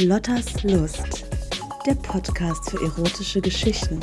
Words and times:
Lottas 0.00 0.62
Lust, 0.62 1.26
der 1.84 1.96
Podcast 1.96 2.70
für 2.70 2.80
erotische 2.80 3.40
Geschichten 3.40 3.98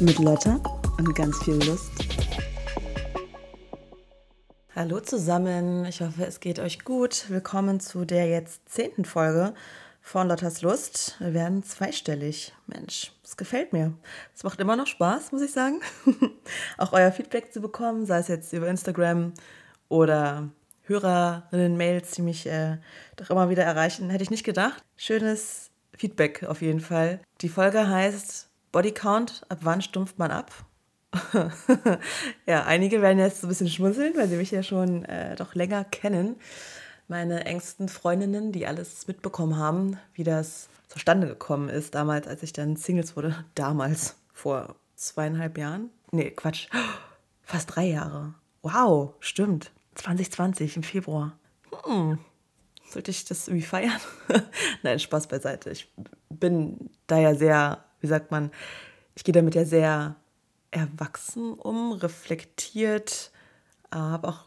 mit 0.00 0.18
Lotta 0.18 0.60
und 0.98 1.14
ganz 1.14 1.40
viel 1.44 1.54
Lust. 1.54 1.92
Hallo 4.74 4.98
zusammen, 4.98 5.84
ich 5.84 6.00
hoffe, 6.00 6.26
es 6.26 6.40
geht 6.40 6.58
euch 6.58 6.84
gut. 6.84 7.26
Willkommen 7.28 7.78
zu 7.78 8.04
der 8.04 8.26
jetzt 8.26 8.68
zehnten 8.68 9.04
Folge 9.04 9.54
von 10.00 10.26
Lottas 10.26 10.62
Lust. 10.62 11.14
Wir 11.20 11.32
werden 11.32 11.62
zweistellig. 11.62 12.52
Mensch, 12.66 13.12
das 13.22 13.36
gefällt 13.36 13.72
mir. 13.72 13.92
Es 14.34 14.42
macht 14.42 14.58
immer 14.58 14.74
noch 14.74 14.88
Spaß, 14.88 15.30
muss 15.30 15.42
ich 15.42 15.52
sagen. 15.52 15.80
Auch 16.76 16.92
euer 16.92 17.12
Feedback 17.12 17.52
zu 17.52 17.60
bekommen, 17.60 18.04
sei 18.04 18.18
es 18.18 18.26
jetzt 18.26 18.52
über 18.52 18.66
Instagram 18.66 19.32
oder 19.88 20.48
Hörerinnen-Mails, 20.86 22.12
die 22.12 22.22
mich 22.22 22.46
äh, 22.46 22.78
doch 23.16 23.30
immer 23.30 23.50
wieder 23.50 23.64
erreichen, 23.64 24.10
hätte 24.10 24.22
ich 24.22 24.30
nicht 24.30 24.44
gedacht. 24.44 24.82
Schönes 24.96 25.70
Feedback 25.96 26.44
auf 26.44 26.62
jeden 26.62 26.80
Fall. 26.80 27.20
Die 27.40 27.48
Folge 27.48 27.88
heißt 27.88 28.48
Body 28.72 28.92
Count, 28.92 29.44
ab 29.48 29.58
wann 29.62 29.82
stumpft 29.82 30.18
man 30.18 30.30
ab? 30.30 30.52
ja, 32.46 32.64
einige 32.64 33.00
werden 33.00 33.18
jetzt 33.18 33.40
so 33.40 33.46
ein 33.46 33.48
bisschen 33.48 33.68
schmunzeln, 33.68 34.14
weil 34.16 34.28
sie 34.28 34.36
mich 34.36 34.50
ja 34.50 34.62
schon 34.62 35.04
äh, 35.04 35.34
doch 35.36 35.54
länger 35.54 35.84
kennen. 35.84 36.36
Meine 37.08 37.44
engsten 37.46 37.88
Freundinnen, 37.88 38.52
die 38.52 38.66
alles 38.66 39.06
mitbekommen 39.06 39.56
haben, 39.56 39.98
wie 40.14 40.24
das 40.24 40.68
zustande 40.88 41.26
gekommen 41.26 41.68
ist, 41.68 41.94
damals, 41.94 42.26
als 42.26 42.42
ich 42.42 42.52
dann 42.52 42.76
Singles 42.76 43.16
wurde. 43.16 43.44
Damals, 43.54 44.16
vor 44.32 44.74
zweieinhalb 44.96 45.56
Jahren. 45.56 45.90
Nee, 46.10 46.30
Quatsch. 46.30 46.68
Fast 47.42 47.76
drei 47.76 47.86
Jahre. 47.86 48.34
Wow, 48.62 49.14
stimmt. 49.20 49.70
2020 49.96 50.76
im 50.76 50.82
Februar. 50.82 51.38
Hm. 51.84 52.18
Sollte 52.88 53.10
ich 53.10 53.24
das 53.24 53.48
irgendwie 53.48 53.66
feiern? 53.66 54.00
Nein, 54.82 54.98
Spaß 54.98 55.26
beiseite. 55.26 55.70
Ich 55.70 55.92
bin 56.28 56.90
da 57.06 57.18
ja 57.18 57.34
sehr, 57.34 57.84
wie 58.00 58.06
sagt 58.06 58.30
man, 58.30 58.50
ich 59.14 59.24
gehe 59.24 59.32
damit 59.32 59.54
ja 59.54 59.64
sehr 59.64 60.16
erwachsen 60.70 61.54
um, 61.54 61.92
reflektiert, 61.92 63.32
habe 63.90 64.28
auch 64.28 64.45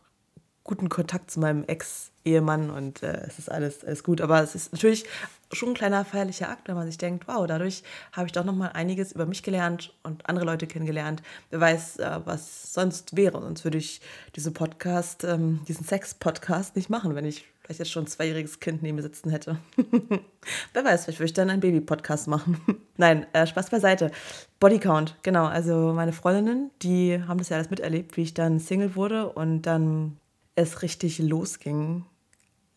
guten 0.70 0.88
Kontakt 0.88 1.31
zu 1.31 1.39
meinem 1.39 1.64
Ex-Ehemann 1.64 2.70
und 2.70 3.02
äh, 3.02 3.23
es 3.25 3.39
ist 3.39 3.52
alles, 3.52 3.84
alles 3.84 4.03
gut. 4.03 4.22
Aber 4.22 4.44
es 4.44 4.53
ist 4.53 4.72
natürlich 4.72 5.03
schon 5.52 5.70
ein 5.70 5.73
kleiner 5.73 6.06
feierlicher 6.06 6.48
Akt, 6.48 6.67
wenn 6.67 6.75
man 6.75 6.86
sich 6.86 7.00
denkt, 7.00 7.28
wow, 7.28 7.48
dadurch 7.48 7.81
habe 8.12 8.28
ich 8.28 8.34
doch 8.34 8.45
noch 8.45 8.53
mal 8.53 8.67
einiges 8.67 9.12
über 9.12 9.25
mich 9.25 9.42
gelernt 9.42 9.95
und 10.03 10.30
andere 10.30 10.45
Leute 10.45 10.67
kennengelernt. 10.67 11.23
Wer 11.50 11.59
weiß, 11.59 11.97
äh, 11.97 12.20
was 12.23 12.72
sonst 12.72 13.17
wäre. 13.17 13.42
Sonst 13.42 13.64
würde 13.64 13.80
ich 13.80 14.00
diesen 14.36 14.53
Podcast, 14.53 15.23
ähm, 15.23 15.62
diesen 15.67 15.88
Sex-Podcast 15.88 16.75
nicht 16.75 16.92
machen, 16.92 17.16
wenn 17.16 17.25
ich 17.25 17.45
vielleicht 17.64 17.80
jetzt 17.80 17.92
schon 17.92 18.03
ein 18.03 18.08
zweijähriges 18.08 18.59
Kind 18.59 18.84
neben 18.84 18.97
mir 18.97 19.02
sitzen 19.02 19.31
hätte. 19.31 19.58
Wer 20.73 20.86
weiß, 20.86 21.06
vielleicht 21.06 21.20
würde 21.20 21.25
ich 21.25 21.34
dann 21.34 21.50
einen 21.50 21.62
Baby-Podcast 21.62 22.28
machen. 22.28 22.62
Nein, 22.97 23.25
äh, 23.34 23.47
Spaß 23.47 23.72
beiseite. 23.72 24.12
Bodycount, 24.59 25.16
genau. 25.23 25.45
Also 25.45 25.94
meine 25.94 26.14
Freundinnen, 26.14 26.70
die 26.84 27.23
haben 27.28 27.40
das 27.40 27.50
ja 27.50 27.58
alles 27.58 27.72
miterlebt, 27.72 28.17
wie 28.17 28.22
ich 28.22 28.36
dann 28.36 28.59
Single 28.59 28.95
wurde 28.95 29.30
und 29.30 29.64
dann 29.64 30.20
es 30.60 30.82
richtig 30.82 31.20
losging 31.20 32.06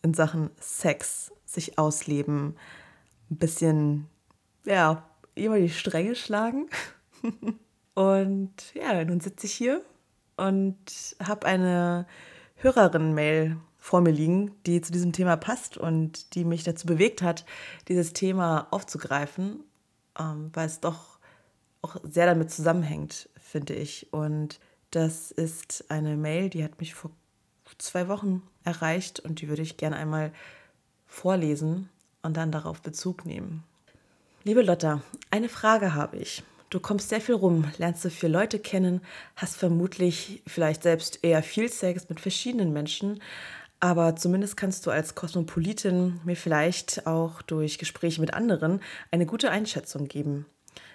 in 0.01 0.13
Sachen 0.13 0.49
Sex, 0.59 1.31
sich 1.45 1.77
ausleben, 1.77 2.55
ein 3.29 3.37
bisschen, 3.37 4.07
ja, 4.65 5.07
immer 5.35 5.57
die 5.57 5.69
Stränge 5.69 6.15
schlagen. 6.15 6.69
und 7.93 8.73
ja, 8.73 9.03
nun 9.03 9.19
sitze 9.19 9.47
ich 9.47 9.53
hier 9.53 9.81
und 10.35 11.15
habe 11.23 11.45
eine 11.47 12.05
Hörerin-Mail 12.55 13.57
vor 13.77 14.01
mir 14.01 14.11
liegen, 14.11 14.51
die 14.65 14.81
zu 14.81 14.91
diesem 14.91 15.11
Thema 15.11 15.35
passt 15.35 15.77
und 15.77 16.35
die 16.35 16.45
mich 16.45 16.63
dazu 16.63 16.87
bewegt 16.87 17.21
hat, 17.21 17.45
dieses 17.87 18.13
Thema 18.13 18.67
aufzugreifen, 18.71 19.63
ähm, 20.17 20.51
weil 20.53 20.67
es 20.67 20.79
doch 20.79 21.19
auch 21.81 21.97
sehr 22.03 22.25
damit 22.25 22.49
zusammenhängt, 22.49 23.29
finde 23.35 23.73
ich. 23.73 24.13
Und 24.13 24.59
das 24.91 25.31
ist 25.31 25.85
eine 25.89 26.15
Mail, 26.15 26.49
die 26.49 26.63
hat 26.63 26.79
mich 26.79 26.93
vor 26.93 27.11
zwei 27.77 28.07
Wochen 28.07 28.41
erreicht 28.63 29.19
und 29.19 29.41
die 29.41 29.49
würde 29.49 29.61
ich 29.61 29.77
gerne 29.77 29.95
einmal 29.95 30.31
vorlesen 31.05 31.89
und 32.21 32.37
dann 32.37 32.51
darauf 32.51 32.81
Bezug 32.81 33.25
nehmen. 33.25 33.63
Liebe 34.43 34.61
Lotta, 34.61 35.01
eine 35.31 35.49
Frage 35.49 35.93
habe 35.93 36.17
ich. 36.17 36.43
Du 36.69 36.79
kommst 36.79 37.09
sehr 37.09 37.21
viel 37.21 37.35
rum, 37.35 37.71
lernst 37.77 38.01
so 38.01 38.09
viele 38.09 38.33
Leute 38.33 38.57
kennen, 38.57 39.01
hast 39.35 39.57
vermutlich 39.57 40.41
vielleicht 40.47 40.83
selbst 40.83 41.23
eher 41.23 41.43
viel 41.43 41.69
Sex 41.69 42.09
mit 42.09 42.19
verschiedenen 42.19 42.73
Menschen, 42.73 43.21
aber 43.79 44.15
zumindest 44.15 44.57
kannst 44.57 44.85
du 44.85 44.91
als 44.91 45.13
Kosmopolitin 45.13 46.19
mir 46.23 46.35
vielleicht 46.35 47.05
auch 47.05 47.41
durch 47.41 47.77
Gespräche 47.77 48.21
mit 48.21 48.33
anderen 48.33 48.81
eine 49.11 49.25
gute 49.25 49.51
Einschätzung 49.51 50.07
geben. 50.07 50.45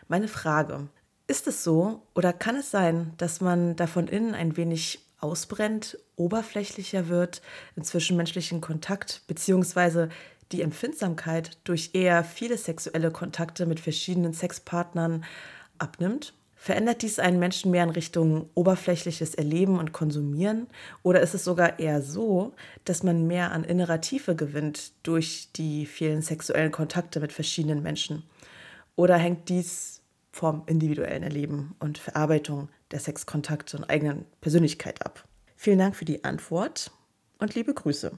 Meine 0.08 0.26
Frage, 0.26 0.88
ist 1.28 1.46
es 1.46 1.62
so 1.62 2.02
oder 2.14 2.32
kann 2.32 2.56
es 2.56 2.70
sein, 2.70 3.12
dass 3.18 3.40
man 3.40 3.76
davon 3.76 4.08
innen 4.08 4.34
ein 4.34 4.56
wenig 4.56 5.00
ausbrennt, 5.20 5.98
oberflächlicher 6.16 7.08
wird 7.08 7.42
im 7.76 7.84
zwischenmenschlichen 7.84 8.60
Kontakt, 8.60 9.22
beziehungsweise 9.26 10.08
die 10.52 10.62
Empfindsamkeit 10.62 11.58
durch 11.64 11.90
eher 11.92 12.24
viele 12.24 12.56
sexuelle 12.56 13.10
Kontakte 13.10 13.66
mit 13.66 13.80
verschiedenen 13.80 14.32
Sexpartnern 14.32 15.24
abnimmt? 15.78 16.34
Verändert 16.60 17.02
dies 17.02 17.20
einen 17.20 17.38
Menschen 17.38 17.70
mehr 17.70 17.84
in 17.84 17.90
Richtung 17.90 18.50
oberflächliches 18.54 19.36
Erleben 19.36 19.78
und 19.78 19.92
Konsumieren? 19.92 20.66
Oder 21.04 21.20
ist 21.20 21.34
es 21.34 21.44
sogar 21.44 21.78
eher 21.78 22.02
so, 22.02 22.52
dass 22.84 23.04
man 23.04 23.28
mehr 23.28 23.52
an 23.52 23.62
innerer 23.62 24.00
Tiefe 24.00 24.34
gewinnt 24.34 24.92
durch 25.04 25.50
die 25.54 25.86
vielen 25.86 26.20
sexuellen 26.20 26.72
Kontakte 26.72 27.20
mit 27.20 27.32
verschiedenen 27.32 27.82
Menschen? 27.82 28.24
Oder 28.96 29.16
hängt 29.16 29.48
dies 29.48 30.02
vom 30.32 30.64
individuellen 30.66 31.22
Erleben 31.22 31.76
und 31.78 31.98
Verarbeitung 31.98 32.68
der 32.90 33.00
Sexkontakte 33.00 33.76
und 33.76 33.84
eigenen 33.84 34.24
Persönlichkeit 34.40 35.04
ab. 35.04 35.24
Vielen 35.56 35.78
Dank 35.78 35.96
für 35.96 36.04
die 36.04 36.24
Antwort 36.24 36.90
und 37.38 37.54
liebe 37.54 37.74
Grüße. 37.74 38.12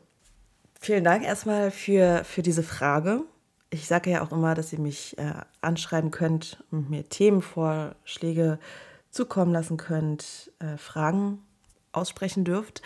Vielen 0.79 1.05
Dank 1.05 1.25
erstmal 1.25 1.71
für, 1.71 2.25
für 2.25 2.43
diese 2.43 2.63
Frage. 2.63 3.25
Ich 3.71 3.87
sage 3.87 4.11
ja 4.11 4.23
auch 4.23 4.33
immer, 4.33 4.55
dass 4.55 4.73
ihr 4.73 4.81
mich 4.81 5.17
äh, 5.19 5.35
anschreiben 5.61 6.11
könnt 6.11 6.65
und 6.71 6.91
mir 6.91 7.09
Themenvorschläge 7.09 8.59
zukommen 9.11 9.53
lassen 9.53 9.77
könnt, 9.77 10.53
äh, 10.59 10.77
Fragen 10.77 11.43
aussprechen 11.93 12.45
dürft. 12.45 12.83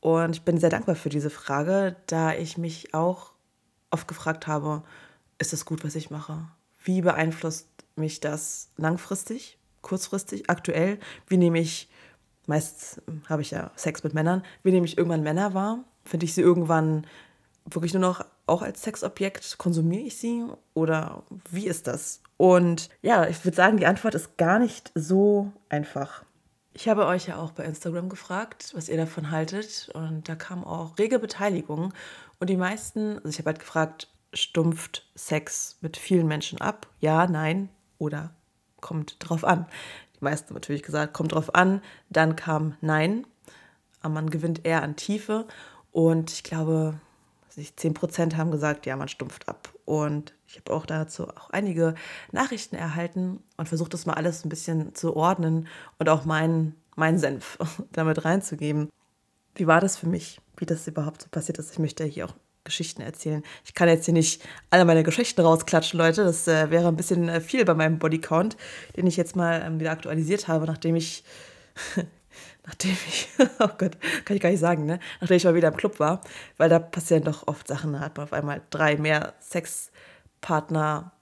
Und 0.00 0.36
ich 0.36 0.42
bin 0.42 0.58
sehr 0.58 0.70
dankbar 0.70 0.94
für 0.94 1.08
diese 1.08 1.30
Frage, 1.30 1.96
da 2.06 2.32
ich 2.32 2.58
mich 2.58 2.94
auch 2.94 3.32
oft 3.90 4.08
gefragt 4.08 4.46
habe, 4.46 4.82
ist 5.38 5.52
es 5.52 5.64
gut, 5.64 5.84
was 5.84 5.94
ich 5.94 6.10
mache? 6.10 6.48
Wie 6.82 7.02
beeinflusst 7.02 7.68
mich 7.96 8.20
das 8.20 8.70
langfristig? 8.76 9.55
Kurzfristig, 9.86 10.50
aktuell, 10.50 10.98
wie 11.28 11.36
nehme 11.36 11.60
ich, 11.60 11.88
meist 12.46 13.00
habe 13.28 13.42
ich 13.42 13.52
ja 13.52 13.70
Sex 13.76 14.02
mit 14.02 14.14
Männern, 14.14 14.42
wie 14.64 14.72
nehme 14.72 14.84
ich 14.84 14.98
irgendwann 14.98 15.22
Männer 15.22 15.54
wahr? 15.54 15.84
Finde 16.04 16.26
ich 16.26 16.34
sie 16.34 16.40
irgendwann 16.40 17.06
wirklich 17.64 17.94
nur 17.94 18.00
noch 18.00 18.24
auch 18.46 18.62
als 18.62 18.82
Sexobjekt? 18.82 19.58
Konsumiere 19.58 20.02
ich 20.02 20.18
sie? 20.18 20.44
Oder 20.74 21.22
wie 21.50 21.68
ist 21.68 21.86
das? 21.86 22.20
Und 22.36 22.90
ja, 23.00 23.28
ich 23.28 23.44
würde 23.44 23.56
sagen, 23.56 23.76
die 23.76 23.86
Antwort 23.86 24.16
ist 24.16 24.36
gar 24.36 24.58
nicht 24.58 24.90
so 24.96 25.52
einfach. 25.68 26.24
Ich 26.72 26.88
habe 26.88 27.06
euch 27.06 27.28
ja 27.28 27.36
auch 27.36 27.52
bei 27.52 27.64
Instagram 27.64 28.08
gefragt, 28.08 28.72
was 28.74 28.88
ihr 28.88 28.96
davon 28.96 29.30
haltet. 29.30 29.88
Und 29.94 30.28
da 30.28 30.34
kam 30.34 30.64
auch 30.64 30.98
rege 30.98 31.20
Beteiligung. 31.20 31.94
Und 32.40 32.50
die 32.50 32.56
meisten, 32.56 33.16
also 33.18 33.28
ich 33.28 33.38
habe 33.38 33.50
halt 33.50 33.60
gefragt, 33.60 34.08
stumpft 34.32 35.08
Sex 35.14 35.78
mit 35.80 35.96
vielen 35.96 36.26
Menschen 36.26 36.60
ab? 36.60 36.88
Ja, 37.00 37.26
nein 37.28 37.68
oder 37.98 38.35
kommt 38.86 39.16
drauf 39.18 39.44
an. 39.44 39.66
Die 40.18 40.24
meisten 40.24 40.48
haben 40.48 40.54
natürlich 40.54 40.84
gesagt, 40.84 41.12
kommt 41.12 41.32
drauf 41.32 41.54
an. 41.54 41.82
Dann 42.08 42.36
kam 42.36 42.76
Nein. 42.80 43.26
Aber 44.00 44.14
man 44.14 44.30
gewinnt 44.30 44.64
eher 44.64 44.82
an 44.82 44.94
Tiefe. 44.94 45.46
Und 45.90 46.30
ich 46.30 46.44
glaube, 46.44 47.00
10 47.50 47.94
Prozent 47.94 48.36
haben 48.36 48.52
gesagt, 48.52 48.86
ja, 48.86 48.96
man 48.96 49.08
stumpft 49.08 49.48
ab. 49.48 49.72
Und 49.84 50.34
ich 50.46 50.56
habe 50.56 50.72
auch 50.72 50.86
dazu 50.86 51.28
auch 51.28 51.50
einige 51.50 51.94
Nachrichten 52.30 52.76
erhalten 52.76 53.42
und 53.56 53.68
versucht, 53.68 53.92
das 53.92 54.06
mal 54.06 54.14
alles 54.14 54.44
ein 54.44 54.50
bisschen 54.50 54.94
zu 54.94 55.16
ordnen 55.16 55.66
und 55.98 56.08
auch 56.08 56.24
meinen 56.24 56.76
mein 56.94 57.18
Senf 57.18 57.58
damit 57.92 58.24
reinzugeben. 58.24 58.88
Wie 59.56 59.66
war 59.66 59.80
das 59.80 59.96
für 59.96 60.06
mich, 60.06 60.40
wie 60.58 60.66
das 60.66 60.86
überhaupt 60.86 61.22
so 61.22 61.28
passiert 61.28 61.58
ist? 61.58 61.72
Ich 61.72 61.78
möchte 61.78 62.04
hier 62.04 62.26
auch 62.26 62.34
Geschichten 62.66 63.00
erzählen. 63.00 63.42
Ich 63.64 63.72
kann 63.72 63.88
jetzt 63.88 64.04
hier 64.04 64.12
nicht 64.12 64.42
alle 64.68 64.84
meine 64.84 65.02
Geschichten 65.02 65.40
rausklatschen, 65.40 65.98
Leute. 65.98 66.24
Das 66.24 66.46
äh, 66.46 66.70
wäre 66.70 66.88
ein 66.88 66.96
bisschen 66.96 67.30
äh, 67.30 67.40
viel 67.40 67.64
bei 67.64 67.72
meinem 67.72 67.98
Bodycount, 67.98 68.58
den 68.96 69.06
ich 69.06 69.16
jetzt 69.16 69.34
mal 69.34 69.62
ähm, 69.64 69.80
wieder 69.80 69.92
aktualisiert 69.92 70.48
habe, 70.48 70.66
nachdem 70.66 70.96
ich, 70.96 71.24
nachdem 72.66 72.92
ich, 73.08 73.28
oh 73.58 73.68
Gott, 73.78 73.96
kann 74.26 74.36
ich 74.36 74.42
gar 74.42 74.50
nicht 74.50 74.60
sagen, 74.60 74.84
ne? 74.84 75.00
Nachdem 75.20 75.38
ich 75.38 75.44
mal 75.44 75.54
wieder 75.54 75.68
im 75.68 75.76
Club 75.76 75.98
war, 75.98 76.20
weil 76.58 76.68
da 76.68 76.78
passieren 76.78 77.24
doch 77.24 77.46
oft 77.46 77.66
Sachen, 77.66 77.94
da 77.94 78.00
hat 78.00 78.18
man 78.18 78.24
auf 78.24 78.34
einmal 78.34 78.60
drei 78.68 78.96
mehr 78.96 79.32
Sexpartner 79.40 81.12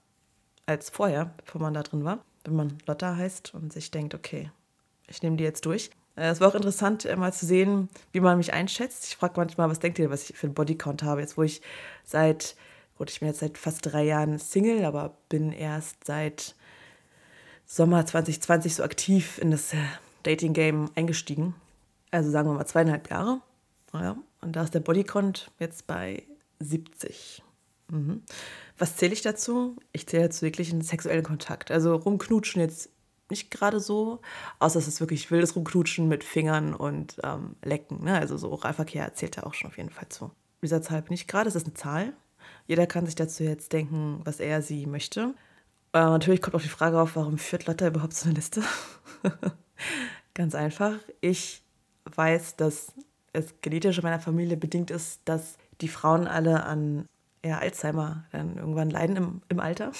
als 0.65 0.89
vorher, 0.89 1.33
bevor 1.37 1.61
man 1.61 1.73
da 1.73 1.83
drin 1.83 2.03
war. 2.03 2.19
Wenn 2.43 2.55
man 2.55 2.77
Lotta 2.85 3.15
heißt 3.15 3.53
und 3.53 3.71
sich 3.71 3.91
denkt, 3.91 4.13
okay, 4.13 4.51
ich 5.07 5.23
nehme 5.23 5.37
die 5.37 5.43
jetzt 5.43 5.65
durch. 5.65 5.91
Äh, 6.15 6.29
es 6.29 6.39
war 6.41 6.49
auch 6.49 6.55
interessant, 6.55 7.07
mal 7.17 7.33
zu 7.33 7.45
sehen, 7.45 7.89
wie 8.11 8.19
man 8.19 8.37
mich 8.37 8.53
einschätzt. 8.53 9.05
Ich 9.07 9.17
frage 9.17 9.33
manchmal, 9.37 9.69
was 9.69 9.79
denkt 9.79 9.99
ihr, 9.99 10.09
was 10.09 10.29
ich 10.29 10.37
für 10.37 10.47
einen 10.47 10.53
Bodycount 10.53 11.03
habe, 11.03 11.21
jetzt 11.21 11.37
wo 11.37 11.43
ich 11.43 11.61
seit 12.03 12.55
Gut, 12.97 13.11
ich 13.11 13.19
bin 13.19 13.27
jetzt 13.27 13.39
seit 13.39 13.57
fast 13.57 13.85
drei 13.85 14.03
Jahren 14.03 14.39
Single, 14.39 14.85
aber 14.85 15.17
bin 15.27 15.51
erst 15.51 16.05
seit 16.05 16.55
Sommer 17.65 18.05
2020 18.05 18.75
so 18.75 18.83
aktiv 18.83 19.37
in 19.37 19.51
das 19.51 19.73
äh, 19.73 19.77
Dating-Game 20.23 20.91
eingestiegen. 20.95 21.55
Also 22.11 22.31
sagen 22.31 22.49
wir 22.49 22.53
mal 22.53 22.65
zweieinhalb 22.65 23.09
Jahre. 23.09 23.41
Naja, 23.91 24.15
und 24.41 24.55
da 24.55 24.63
ist 24.63 24.73
der 24.73 24.79
Bodycount 24.79 25.51
jetzt 25.59 25.87
bei 25.87 26.23
70. 26.59 27.43
Mhm. 27.89 28.23
Was 28.77 28.95
zähle 28.95 29.13
ich 29.13 29.21
dazu? 29.21 29.75
Ich 29.91 30.07
zähle 30.07 30.23
dazu 30.23 30.43
wirklich 30.43 30.71
einen 30.71 30.81
sexuellen 30.81 31.23
Kontakt. 31.23 31.71
Also 31.71 31.95
rumknutschen 31.95 32.61
jetzt 32.61 32.89
nicht 33.29 33.51
gerade 33.51 33.79
so, 33.79 34.21
außer 34.59 34.79
es 34.79 34.87
ist 34.87 34.99
wirklich 34.99 35.31
wildes 35.31 35.55
Rumknutschen 35.55 36.07
mit 36.07 36.23
Fingern 36.23 36.73
und 36.73 37.17
ähm, 37.23 37.55
Lecken. 37.63 38.03
Ne? 38.03 38.17
Also 38.19 38.37
so 38.37 38.51
Oralverkehr 38.51 39.13
zählt 39.13 39.37
da 39.37 39.43
auch 39.43 39.53
schon 39.53 39.69
auf 39.69 39.77
jeden 39.77 39.89
Fall 39.89 40.09
zu. 40.09 40.31
Dieser 40.61 40.81
Zahl 40.81 41.01
bin 41.01 41.13
ich 41.13 41.27
gerade, 41.27 41.47
es 41.47 41.55
ist 41.55 41.65
eine 41.65 41.73
Zahl. 41.73 42.13
Jeder 42.67 42.87
kann 42.87 43.05
sich 43.05 43.15
dazu 43.15 43.43
jetzt 43.43 43.73
denken, 43.73 44.21
was 44.23 44.39
er 44.39 44.61
sie 44.61 44.85
möchte. 44.85 45.33
Äh, 45.93 45.99
natürlich 45.99 46.41
kommt 46.41 46.55
auch 46.55 46.61
die 46.61 46.67
Frage 46.67 46.99
auf, 46.99 47.15
warum 47.15 47.37
führt 47.37 47.65
Lotta 47.65 47.87
überhaupt 47.87 48.13
so 48.13 48.25
eine 48.25 48.35
Liste? 48.35 48.61
Ganz 50.33 50.53
einfach. 50.53 50.93
Ich 51.21 51.63
weiß, 52.15 52.57
dass 52.57 52.93
es 53.33 53.55
genetisch 53.61 53.97
in 53.97 54.03
meiner 54.03 54.19
Familie 54.19 54.57
bedingt 54.57 54.91
ist, 54.91 55.21
dass 55.25 55.57
die 55.81 55.87
Frauen 55.87 56.27
alle 56.27 56.63
an 56.63 57.07
ja, 57.43 57.59
Alzheimer 57.59 58.25
dann 58.31 58.57
irgendwann 58.57 58.89
leiden 58.89 59.15
im, 59.15 59.41
im 59.49 59.59
Alter. 59.59 59.91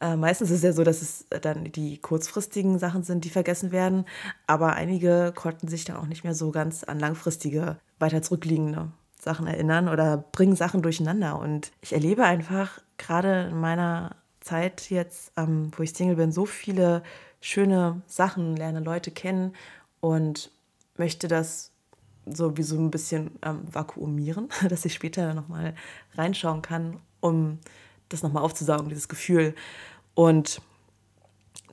Äh, 0.00 0.16
meistens 0.16 0.50
ist 0.50 0.58
es 0.58 0.62
ja 0.62 0.72
so, 0.72 0.84
dass 0.84 1.02
es 1.02 1.26
dann 1.28 1.70
die 1.72 1.98
kurzfristigen 1.98 2.78
Sachen 2.78 3.02
sind, 3.02 3.24
die 3.24 3.30
vergessen 3.30 3.72
werden. 3.72 4.04
Aber 4.46 4.74
einige 4.74 5.32
konnten 5.34 5.68
sich 5.68 5.84
dann 5.84 5.96
auch 5.96 6.06
nicht 6.06 6.24
mehr 6.24 6.34
so 6.34 6.50
ganz 6.50 6.84
an 6.84 6.98
langfristige, 6.98 7.76
weiter 7.98 8.22
zurückliegende 8.22 8.90
Sachen 9.18 9.46
erinnern 9.46 9.88
oder 9.88 10.16
bringen 10.32 10.56
Sachen 10.56 10.82
durcheinander. 10.82 11.38
Und 11.38 11.70
ich 11.80 11.92
erlebe 11.92 12.24
einfach 12.24 12.80
gerade 12.98 13.48
in 13.50 13.60
meiner 13.60 14.16
Zeit 14.40 14.90
jetzt, 14.90 15.32
ähm, 15.36 15.70
wo 15.76 15.82
ich 15.82 15.92
Single 15.92 16.16
bin, 16.16 16.32
so 16.32 16.46
viele 16.46 17.02
schöne 17.40 18.02
Sachen, 18.06 18.56
lerne 18.56 18.80
Leute 18.80 19.10
kennen 19.10 19.54
und 20.00 20.50
möchte 20.96 21.28
das 21.28 21.70
so 22.26 22.56
wie 22.56 22.62
so 22.62 22.76
ein 22.76 22.90
bisschen 22.90 23.32
ähm, 23.42 23.62
vakuumieren, 23.70 24.48
dass 24.68 24.84
ich 24.84 24.94
später 24.94 25.34
nochmal 25.34 25.74
reinschauen 26.14 26.62
kann, 26.62 26.98
um 27.20 27.58
das 28.12 28.22
nochmal 28.22 28.42
aufzusaugen, 28.42 28.88
dieses 28.88 29.08
Gefühl. 29.08 29.54
Und 30.14 30.60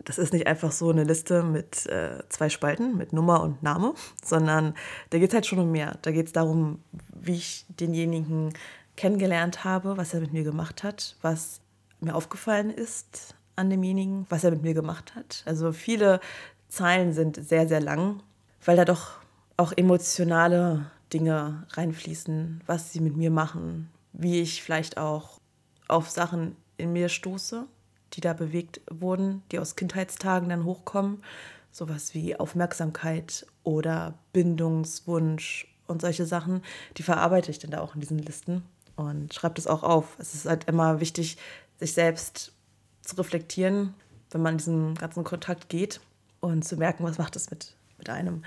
das 0.05 0.17
ist 0.17 0.33
nicht 0.33 0.47
einfach 0.47 0.71
so 0.71 0.89
eine 0.89 1.03
Liste 1.03 1.43
mit 1.43 1.85
äh, 1.87 2.23
zwei 2.29 2.49
Spalten, 2.49 2.97
mit 2.97 3.13
Nummer 3.13 3.41
und 3.43 3.61
Name, 3.61 3.93
sondern 4.23 4.73
da 5.09 5.19
geht 5.19 5.29
es 5.29 5.33
halt 5.33 5.45
schon 5.45 5.59
um 5.59 5.71
mehr. 5.71 5.97
Da 6.01 6.11
geht 6.11 6.27
es 6.27 6.33
darum, 6.33 6.79
wie 7.13 7.35
ich 7.35 7.65
denjenigen 7.67 8.53
kennengelernt 8.95 9.63
habe, 9.63 9.97
was 9.97 10.13
er 10.13 10.21
mit 10.21 10.33
mir 10.33 10.43
gemacht 10.43 10.83
hat, 10.83 11.15
was 11.21 11.61
mir 12.01 12.15
aufgefallen 12.15 12.69
ist 12.69 13.35
an 13.55 13.69
demjenigen, 13.69 14.25
was 14.29 14.43
er 14.43 14.51
mit 14.51 14.63
mir 14.63 14.73
gemacht 14.73 15.15
hat. 15.15 15.43
Also 15.45 15.73
viele 15.73 16.19
Zeilen 16.69 17.13
sind 17.13 17.35
sehr, 17.35 17.67
sehr 17.67 17.81
lang, 17.81 18.21
weil 18.63 18.77
da 18.77 18.85
doch 18.85 19.19
auch 19.57 19.73
emotionale 19.75 20.85
Dinge 21.11 21.65
reinfließen, 21.71 22.61
was 22.65 22.93
sie 22.93 23.01
mit 23.01 23.17
mir 23.17 23.31
machen, 23.31 23.89
wie 24.13 24.39
ich 24.39 24.63
vielleicht 24.63 24.97
auch 24.97 25.38
auf 25.89 26.09
Sachen 26.09 26.55
in 26.77 26.93
mir 26.93 27.09
stoße, 27.09 27.65
die 28.13 28.21
da 28.21 28.33
bewegt 28.33 28.81
wurden, 28.89 29.43
die 29.51 29.59
aus 29.59 29.75
Kindheitstagen 29.75 30.49
dann 30.49 30.63
hochkommen. 30.63 31.23
Sowas 31.71 32.13
wie 32.13 32.35
Aufmerksamkeit 32.35 33.45
oder 33.63 34.15
Bindungswunsch 34.33 35.67
und 35.87 36.01
solche 36.01 36.25
Sachen, 36.25 36.63
die 36.97 37.03
verarbeite 37.03 37.51
ich 37.51 37.59
dann 37.59 37.71
da 37.71 37.81
auch 37.81 37.95
in 37.95 38.01
diesen 38.01 38.19
Listen 38.19 38.63
und 38.95 39.33
schreibe 39.33 39.55
das 39.55 39.67
auch 39.67 39.83
auf. 39.83 40.15
Es 40.19 40.33
ist 40.33 40.45
halt 40.45 40.65
immer 40.65 40.99
wichtig, 40.99 41.37
sich 41.79 41.93
selbst 41.93 42.53
zu 43.01 43.15
reflektieren, 43.15 43.93
wenn 44.31 44.41
man 44.41 44.53
in 44.53 44.57
diesen 44.57 44.95
ganzen 44.95 45.23
Kontakt 45.23 45.69
geht 45.69 45.99
und 46.39 46.63
zu 46.63 46.77
merken, 46.77 47.03
was 47.03 47.17
macht 47.17 47.35
es 47.35 47.49
mit, 47.49 47.75
mit 47.97 48.09
einem. 48.09 48.43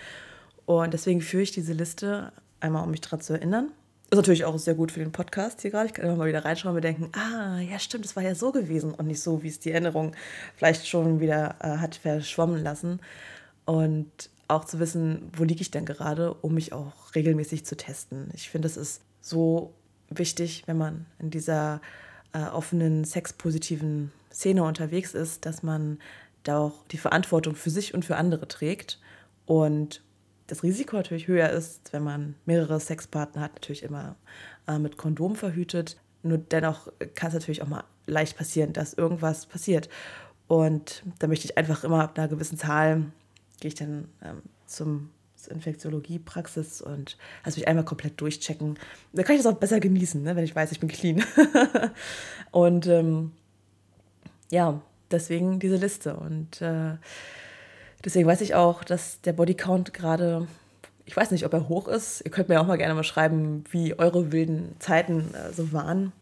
Und 0.66 0.94
deswegen 0.94 1.20
führe 1.20 1.42
ich 1.42 1.52
diese 1.52 1.72
Liste 1.72 2.32
einmal, 2.60 2.84
um 2.84 2.90
mich 2.90 3.00
daran 3.00 3.20
zu 3.20 3.32
erinnern. 3.32 3.72
Ist 4.12 4.18
natürlich 4.18 4.44
auch 4.44 4.58
sehr 4.58 4.74
gut 4.74 4.92
für 4.92 5.00
den 5.00 5.10
Podcast 5.10 5.62
hier 5.62 5.70
gerade. 5.70 5.86
Ich 5.86 5.94
kann 5.94 6.04
immer 6.04 6.16
mal 6.16 6.28
wieder 6.28 6.44
reinschauen 6.44 6.72
und 6.72 6.74
mir 6.74 6.80
denken, 6.82 7.10
ah, 7.18 7.60
ja 7.60 7.78
stimmt, 7.78 8.04
es 8.04 8.14
war 8.14 8.22
ja 8.22 8.34
so 8.34 8.52
gewesen 8.52 8.92
und 8.92 9.06
nicht 9.06 9.22
so, 9.22 9.42
wie 9.42 9.48
es 9.48 9.58
die 9.58 9.70
Erinnerung 9.72 10.14
vielleicht 10.54 10.86
schon 10.86 11.18
wieder 11.20 11.56
äh, 11.60 11.78
hat 11.78 11.94
verschwommen 11.94 12.62
lassen. 12.62 13.00
Und 13.64 14.10
auch 14.48 14.66
zu 14.66 14.80
wissen, 14.80 15.30
wo 15.34 15.44
liege 15.44 15.62
ich 15.62 15.70
denn 15.70 15.86
gerade, 15.86 16.34
um 16.34 16.52
mich 16.52 16.74
auch 16.74 16.92
regelmäßig 17.14 17.64
zu 17.64 17.74
testen. 17.74 18.28
Ich 18.34 18.50
finde, 18.50 18.68
es 18.68 18.76
ist 18.76 19.00
so 19.22 19.72
wichtig, 20.10 20.64
wenn 20.66 20.76
man 20.76 21.06
in 21.18 21.30
dieser 21.30 21.80
äh, 22.34 22.42
offenen, 22.42 23.04
sexpositiven 23.04 24.12
Szene 24.30 24.64
unterwegs 24.64 25.14
ist, 25.14 25.46
dass 25.46 25.62
man 25.62 25.98
da 26.42 26.58
auch 26.58 26.84
die 26.90 26.98
Verantwortung 26.98 27.54
für 27.54 27.70
sich 27.70 27.94
und 27.94 28.04
für 28.04 28.16
andere 28.16 28.46
trägt 28.46 29.00
und 29.46 30.02
das 30.46 30.62
Risiko 30.62 30.96
natürlich 30.96 31.28
höher 31.28 31.50
ist, 31.50 31.92
wenn 31.92 32.02
man 32.02 32.34
mehrere 32.44 32.80
Sexpartner 32.80 33.42
hat, 33.42 33.54
natürlich 33.54 33.82
immer 33.82 34.16
äh, 34.66 34.78
mit 34.78 34.96
Kondom 34.96 35.36
verhütet. 35.36 35.98
Nur 36.22 36.38
dennoch 36.38 36.88
kann 37.14 37.28
es 37.28 37.34
natürlich 37.34 37.62
auch 37.62 37.68
mal 37.68 37.84
leicht 38.06 38.36
passieren, 38.36 38.72
dass 38.72 38.94
irgendwas 38.94 39.46
passiert. 39.46 39.88
Und 40.48 41.02
da 41.18 41.26
möchte 41.26 41.46
ich 41.46 41.56
einfach 41.56 41.84
immer 41.84 42.02
ab 42.02 42.18
einer 42.18 42.28
gewissen 42.28 42.58
Zahl, 42.58 43.06
gehe 43.60 43.68
ich 43.68 43.74
dann 43.74 44.08
ähm, 44.22 44.42
zum 44.66 45.10
Infektiologie-Praxis 45.48 46.82
und 46.82 47.16
lass 47.44 47.56
mich 47.56 47.66
einmal 47.66 47.84
komplett 47.84 48.20
durchchecken. 48.20 48.78
Da 49.12 49.22
kann 49.22 49.36
ich 49.36 49.42
das 49.42 49.52
auch 49.52 49.58
besser 49.58 49.80
genießen, 49.80 50.22
ne, 50.22 50.36
wenn 50.36 50.44
ich 50.44 50.54
weiß, 50.54 50.72
ich 50.72 50.80
bin 50.80 50.88
clean. 50.88 51.24
und 52.50 52.86
ähm, 52.86 53.32
ja, 54.50 54.80
deswegen 55.10 55.58
diese 55.58 55.76
Liste. 55.76 56.16
Und 56.16 56.60
äh, 56.62 56.96
Deswegen 58.04 58.26
weiß 58.26 58.40
ich 58.40 58.54
auch, 58.54 58.84
dass 58.84 59.20
der 59.20 59.32
Bodycount 59.32 59.94
gerade, 59.94 60.48
ich 61.04 61.16
weiß 61.16 61.30
nicht, 61.30 61.46
ob 61.46 61.52
er 61.52 61.68
hoch 61.68 61.88
ist. 61.88 62.22
Ihr 62.24 62.30
könnt 62.30 62.48
mir 62.48 62.60
auch 62.60 62.66
mal 62.66 62.78
gerne 62.78 62.94
mal 62.94 63.04
schreiben, 63.04 63.64
wie 63.70 63.98
eure 63.98 64.32
wilden 64.32 64.74
Zeiten 64.80 65.32
äh, 65.34 65.52
so 65.52 65.72
waren, 65.72 66.12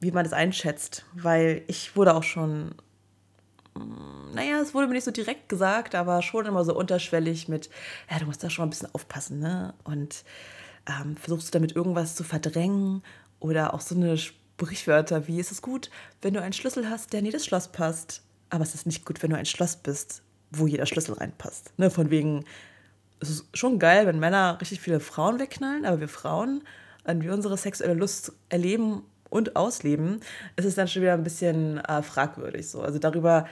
wie 0.00 0.10
man 0.10 0.24
das 0.24 0.32
einschätzt. 0.32 1.04
Weil 1.14 1.62
ich 1.68 1.96
wurde 1.96 2.14
auch 2.14 2.24
schon, 2.24 2.74
mm, 3.74 4.34
naja, 4.34 4.60
es 4.60 4.74
wurde 4.74 4.88
mir 4.88 4.94
nicht 4.94 5.04
so 5.04 5.12
direkt 5.12 5.48
gesagt, 5.48 5.94
aber 5.94 6.22
schon 6.22 6.46
immer 6.46 6.64
so 6.64 6.76
unterschwellig 6.76 7.48
mit, 7.48 7.70
ja, 8.10 8.18
du 8.18 8.26
musst 8.26 8.42
da 8.42 8.50
schon 8.50 8.64
mal 8.64 8.66
ein 8.66 8.70
bisschen 8.70 8.92
aufpassen, 8.92 9.38
ne? 9.38 9.74
Und 9.84 10.24
ähm, 10.88 11.16
versuchst 11.16 11.48
du 11.48 11.52
damit 11.52 11.76
irgendwas 11.76 12.16
zu 12.16 12.24
verdrängen 12.24 13.02
oder 13.38 13.74
auch 13.74 13.80
so 13.80 13.94
eine 13.94 14.18
Sprichwörter 14.18 15.28
wie, 15.28 15.38
ist 15.38 15.52
es 15.52 15.62
gut, 15.62 15.90
wenn 16.20 16.34
du 16.34 16.42
einen 16.42 16.52
Schlüssel 16.52 16.90
hast, 16.90 17.12
der 17.12 17.20
in 17.20 17.26
jedes 17.26 17.44
Schloss 17.44 17.68
passt. 17.68 18.22
Aber 18.50 18.64
es 18.64 18.74
ist 18.74 18.86
nicht 18.86 19.04
gut, 19.04 19.22
wenn 19.22 19.30
du 19.30 19.36
ein 19.36 19.46
Schloss 19.46 19.76
bist, 19.76 20.22
wo 20.52 20.66
jeder 20.66 20.86
Schlüssel 20.86 21.14
reinpasst. 21.14 21.72
Ne? 21.78 21.90
Von 21.90 22.10
wegen, 22.10 22.44
es 23.20 23.30
ist 23.30 23.46
schon 23.56 23.78
geil, 23.78 24.06
wenn 24.06 24.18
Männer 24.18 24.58
richtig 24.60 24.80
viele 24.80 25.00
Frauen 25.00 25.38
wegknallen, 25.38 25.84
aber 25.84 26.00
wir 26.00 26.08
Frauen, 26.08 26.62
wenn 27.04 27.22
wir 27.22 27.32
unsere 27.32 27.56
sexuelle 27.56 27.94
Lust 27.94 28.32
erleben 28.48 29.02
und 29.30 29.56
ausleben, 29.56 30.20
ist 30.56 30.66
es 30.66 30.74
dann 30.74 30.88
schon 30.88 31.02
wieder 31.02 31.14
ein 31.14 31.24
bisschen 31.24 31.78
äh, 31.78 32.02
fragwürdig. 32.02 32.68
So. 32.68 32.82
Also 32.82 32.98
darüber 32.98 33.46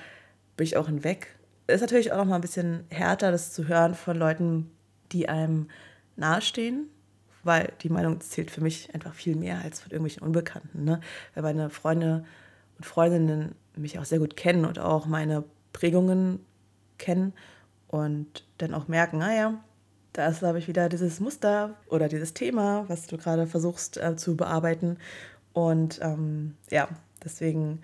bin 0.56 0.66
ich 0.66 0.76
auch 0.76 0.86
hinweg. 0.86 1.34
Ist 1.66 1.80
natürlich 1.80 2.12
auch 2.12 2.18
noch 2.18 2.26
mal 2.26 2.34
ein 2.34 2.42
bisschen 2.42 2.84
härter, 2.90 3.30
das 3.30 3.52
zu 3.52 3.68
hören 3.68 3.94
von 3.94 4.16
Leuten, 4.16 4.70
die 5.12 5.28
einem 5.28 5.68
nahestehen, 6.16 6.88
weil 7.44 7.72
die 7.80 7.88
Meinung 7.88 8.20
zählt 8.20 8.50
für 8.50 8.60
mich 8.60 8.94
einfach 8.94 9.14
viel 9.14 9.36
mehr 9.36 9.60
als 9.64 9.80
von 9.80 9.90
irgendwelchen 9.90 10.22
Unbekannten. 10.22 10.84
Ne? 10.84 11.00
Weil 11.34 11.42
meine 11.42 11.70
Freunde 11.70 12.24
und 12.76 12.84
Freundinnen 12.84 13.54
mich 13.76 13.98
auch 13.98 14.04
sehr 14.04 14.18
gut 14.18 14.36
kennen 14.36 14.64
und 14.64 14.78
auch 14.78 15.06
meine 15.06 15.44
Prägungen 15.72 16.40
kennen 17.00 17.32
und 17.88 18.44
dann 18.58 18.74
auch 18.74 18.86
merken, 18.86 19.18
naja, 19.18 19.54
ah 19.56 19.64
da 20.12 20.26
ist, 20.28 20.40
glaube 20.40 20.58
ich, 20.58 20.68
wieder 20.68 20.88
dieses 20.88 21.20
Muster 21.20 21.76
oder 21.88 22.08
dieses 22.08 22.34
Thema, 22.34 22.84
was 22.88 23.06
du 23.06 23.16
gerade 23.16 23.46
versuchst 23.46 23.96
äh, 23.96 24.16
zu 24.16 24.36
bearbeiten. 24.36 24.98
Und 25.52 26.00
ähm, 26.02 26.56
ja, 26.70 26.88
deswegen 27.24 27.80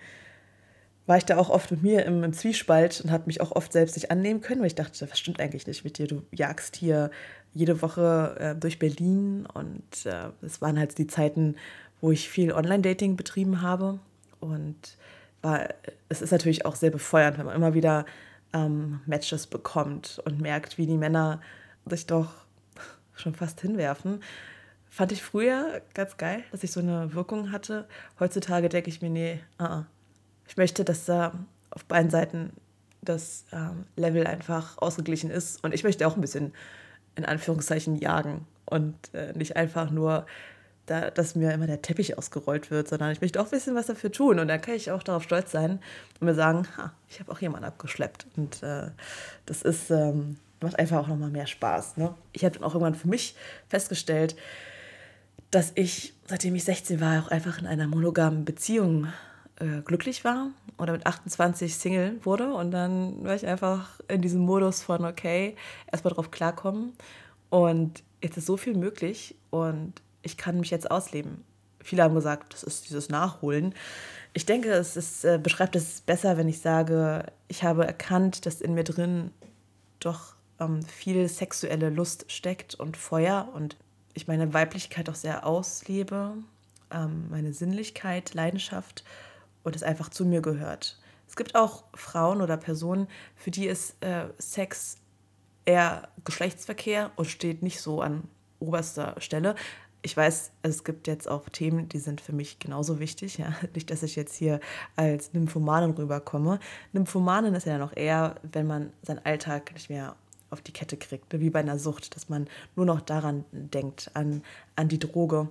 war 1.06 1.18
ich 1.18 1.24
da 1.24 1.36
auch 1.36 1.50
oft 1.50 1.70
mit 1.70 1.82
mir 1.82 2.04
im, 2.04 2.24
im 2.24 2.32
Zwiespalt 2.32 3.00
und 3.00 3.12
habe 3.12 3.24
mich 3.26 3.40
auch 3.40 3.52
oft 3.52 3.72
selbst 3.72 3.94
nicht 3.94 4.10
annehmen 4.10 4.40
können, 4.40 4.60
weil 4.60 4.66
ich 4.66 4.74
dachte, 4.74 5.06
das 5.06 5.18
stimmt 5.18 5.38
eigentlich 5.38 5.68
nicht 5.68 5.84
mit 5.84 5.98
dir. 5.98 6.08
Du 6.08 6.22
jagst 6.32 6.74
hier 6.74 7.10
jede 7.54 7.80
Woche 7.80 8.36
äh, 8.40 8.54
durch 8.56 8.80
Berlin 8.80 9.46
und 9.54 10.04
äh, 10.04 10.30
es 10.42 10.60
waren 10.60 10.78
halt 10.78 10.98
die 10.98 11.06
Zeiten, 11.06 11.54
wo 12.00 12.10
ich 12.10 12.28
viel 12.28 12.52
Online-Dating 12.52 13.16
betrieben 13.16 13.62
habe. 13.62 14.00
Und 14.40 14.98
war, 15.42 15.68
es 16.08 16.22
ist 16.22 16.32
natürlich 16.32 16.66
auch 16.66 16.74
sehr 16.74 16.90
befeuernd, 16.90 17.38
wenn 17.38 17.46
man 17.46 17.54
immer 17.54 17.74
wieder 17.74 18.04
ähm, 18.52 19.00
Matches 19.06 19.46
bekommt 19.46 20.20
und 20.24 20.40
merkt, 20.40 20.78
wie 20.78 20.86
die 20.86 20.96
Männer 20.96 21.40
sich 21.86 22.06
doch 22.06 22.30
schon 23.14 23.34
fast 23.34 23.60
hinwerfen. 23.60 24.22
Fand 24.88 25.12
ich 25.12 25.22
früher 25.22 25.82
ganz 25.94 26.16
geil, 26.16 26.42
dass 26.52 26.64
ich 26.64 26.72
so 26.72 26.80
eine 26.80 27.14
Wirkung 27.14 27.52
hatte. 27.52 27.86
Heutzutage 28.18 28.68
denke 28.68 28.88
ich 28.88 29.02
mir, 29.02 29.10
nee, 29.10 29.40
uh 29.60 29.82
ich 30.48 30.56
möchte, 30.56 30.84
dass 30.84 31.04
da 31.04 31.32
auf 31.70 31.84
beiden 31.84 32.10
Seiten 32.10 32.52
das 33.02 33.44
ähm, 33.52 33.84
Level 33.96 34.26
einfach 34.26 34.78
ausgeglichen 34.78 35.30
ist. 35.30 35.62
Und 35.64 35.74
ich 35.74 35.84
möchte 35.84 36.06
auch 36.06 36.16
ein 36.16 36.20
bisschen 36.20 36.52
in 37.14 37.24
Anführungszeichen 37.24 37.96
jagen 37.96 38.46
und 38.64 38.94
äh, 39.14 39.32
nicht 39.32 39.56
einfach 39.56 39.90
nur 39.90 40.26
da, 40.86 41.10
dass 41.10 41.34
mir 41.34 41.52
immer 41.52 41.66
der 41.66 41.82
Teppich 41.82 42.16
ausgerollt 42.16 42.70
wird, 42.70 42.88
sondern 42.88 43.10
ich 43.10 43.20
möchte 43.20 43.40
auch 43.40 43.48
bisschen 43.48 43.74
was 43.74 43.86
dafür 43.86 44.12
tun. 44.12 44.38
Und 44.38 44.48
dann 44.48 44.60
kann 44.60 44.74
ich 44.74 44.90
auch 44.90 45.02
darauf 45.02 45.24
stolz 45.24 45.50
sein 45.50 45.80
und 46.20 46.26
mir 46.26 46.34
sagen, 46.34 46.66
ha, 46.76 46.92
ich 47.08 47.20
habe 47.20 47.30
auch 47.32 47.40
jemanden 47.40 47.66
abgeschleppt. 47.66 48.26
Und 48.36 48.62
äh, 48.62 48.90
das 49.46 49.62
ist, 49.62 49.90
ähm, 49.90 50.36
macht 50.60 50.78
einfach 50.78 50.98
auch 50.98 51.08
nochmal 51.08 51.30
mehr 51.30 51.46
Spaß. 51.46 51.96
Ne? 51.96 52.14
Ich 52.32 52.44
habe 52.44 52.54
dann 52.54 52.64
auch 52.64 52.74
irgendwann 52.74 52.94
für 52.94 53.08
mich 53.08 53.34
festgestellt, 53.68 54.36
dass 55.50 55.72
ich, 55.74 56.14
seitdem 56.26 56.54
ich 56.54 56.64
16 56.64 57.00
war, 57.00 57.22
auch 57.22 57.28
einfach 57.28 57.58
in 57.58 57.66
einer 57.66 57.88
monogamen 57.88 58.44
Beziehung 58.44 59.08
äh, 59.58 59.80
glücklich 59.84 60.24
war 60.24 60.50
oder 60.78 60.92
mit 60.92 61.06
28 61.06 61.74
Single 61.74 62.24
wurde. 62.24 62.52
Und 62.52 62.70
dann 62.70 63.24
war 63.24 63.34
ich 63.34 63.46
einfach 63.46 64.00
in 64.08 64.22
diesem 64.22 64.40
Modus 64.40 64.82
von, 64.82 65.04
okay, 65.04 65.56
erstmal 65.90 66.14
drauf 66.14 66.30
klarkommen. 66.30 66.92
Und 67.50 68.02
jetzt 68.22 68.36
ist 68.36 68.46
so 68.46 68.56
viel 68.56 68.76
möglich 68.76 69.34
und 69.50 69.94
ich 70.26 70.36
kann 70.36 70.60
mich 70.60 70.70
jetzt 70.70 70.90
ausleben. 70.90 71.44
Viele 71.80 72.02
haben 72.02 72.14
gesagt, 72.14 72.52
das 72.52 72.64
ist 72.64 72.88
dieses 72.88 73.08
Nachholen. 73.08 73.74
Ich 74.32 74.44
denke, 74.44 74.72
es 74.72 74.96
ist, 74.96 75.24
äh, 75.24 75.38
beschreibt 75.42 75.76
es 75.76 76.00
besser, 76.00 76.36
wenn 76.36 76.48
ich 76.48 76.60
sage, 76.60 77.24
ich 77.48 77.62
habe 77.62 77.86
erkannt, 77.86 78.44
dass 78.44 78.60
in 78.60 78.74
mir 78.74 78.84
drin 78.84 79.30
doch 80.00 80.34
ähm, 80.58 80.82
viel 80.82 81.28
sexuelle 81.28 81.90
Lust 81.90 82.30
steckt 82.30 82.74
und 82.74 82.96
Feuer 82.96 83.48
und 83.54 83.76
ich 84.14 84.26
meine 84.26 84.52
Weiblichkeit 84.52 85.08
auch 85.08 85.14
sehr 85.14 85.46
auslebe, 85.46 86.34
ähm, 86.90 87.26
meine 87.30 87.52
Sinnlichkeit, 87.52 88.34
Leidenschaft 88.34 89.04
und 89.62 89.76
es 89.76 89.82
einfach 89.82 90.08
zu 90.08 90.24
mir 90.24 90.42
gehört. 90.42 90.98
Es 91.28 91.36
gibt 91.36 91.54
auch 91.54 91.84
Frauen 91.94 92.42
oder 92.42 92.56
Personen, 92.56 93.06
für 93.36 93.50
die 93.50 93.66
ist 93.66 94.02
äh, 94.02 94.26
Sex 94.38 94.96
eher 95.64 96.08
Geschlechtsverkehr 96.24 97.10
und 97.16 97.26
steht 97.26 97.62
nicht 97.62 97.80
so 97.80 98.00
an 98.00 98.24
oberster 98.58 99.14
Stelle 99.18 99.54
ich 100.06 100.16
weiß, 100.16 100.52
es 100.62 100.84
gibt 100.84 101.08
jetzt 101.08 101.28
auch 101.28 101.48
Themen, 101.48 101.88
die 101.88 101.98
sind 101.98 102.20
für 102.20 102.32
mich 102.32 102.60
genauso 102.60 103.00
wichtig. 103.00 103.38
Ja? 103.38 103.52
Nicht, 103.74 103.90
dass 103.90 104.04
ich 104.04 104.14
jetzt 104.14 104.36
hier 104.36 104.60
als 104.94 105.32
Nymphomanin 105.32 105.90
rüberkomme. 105.90 106.60
Nymphomanin 106.92 107.56
ist 107.56 107.66
ja 107.66 107.76
noch 107.76 107.94
eher, 107.94 108.36
wenn 108.52 108.68
man 108.68 108.92
seinen 109.02 109.18
Alltag 109.26 109.74
nicht 109.74 109.90
mehr 109.90 110.14
auf 110.50 110.60
die 110.60 110.72
Kette 110.72 110.96
kriegt, 110.96 111.32
ne? 111.32 111.40
wie 111.40 111.50
bei 111.50 111.58
einer 111.58 111.80
Sucht, 111.80 112.14
dass 112.14 112.28
man 112.28 112.46
nur 112.76 112.86
noch 112.86 113.00
daran 113.00 113.44
denkt, 113.50 114.12
an, 114.14 114.42
an 114.76 114.86
die 114.86 115.00
Droge, 115.00 115.48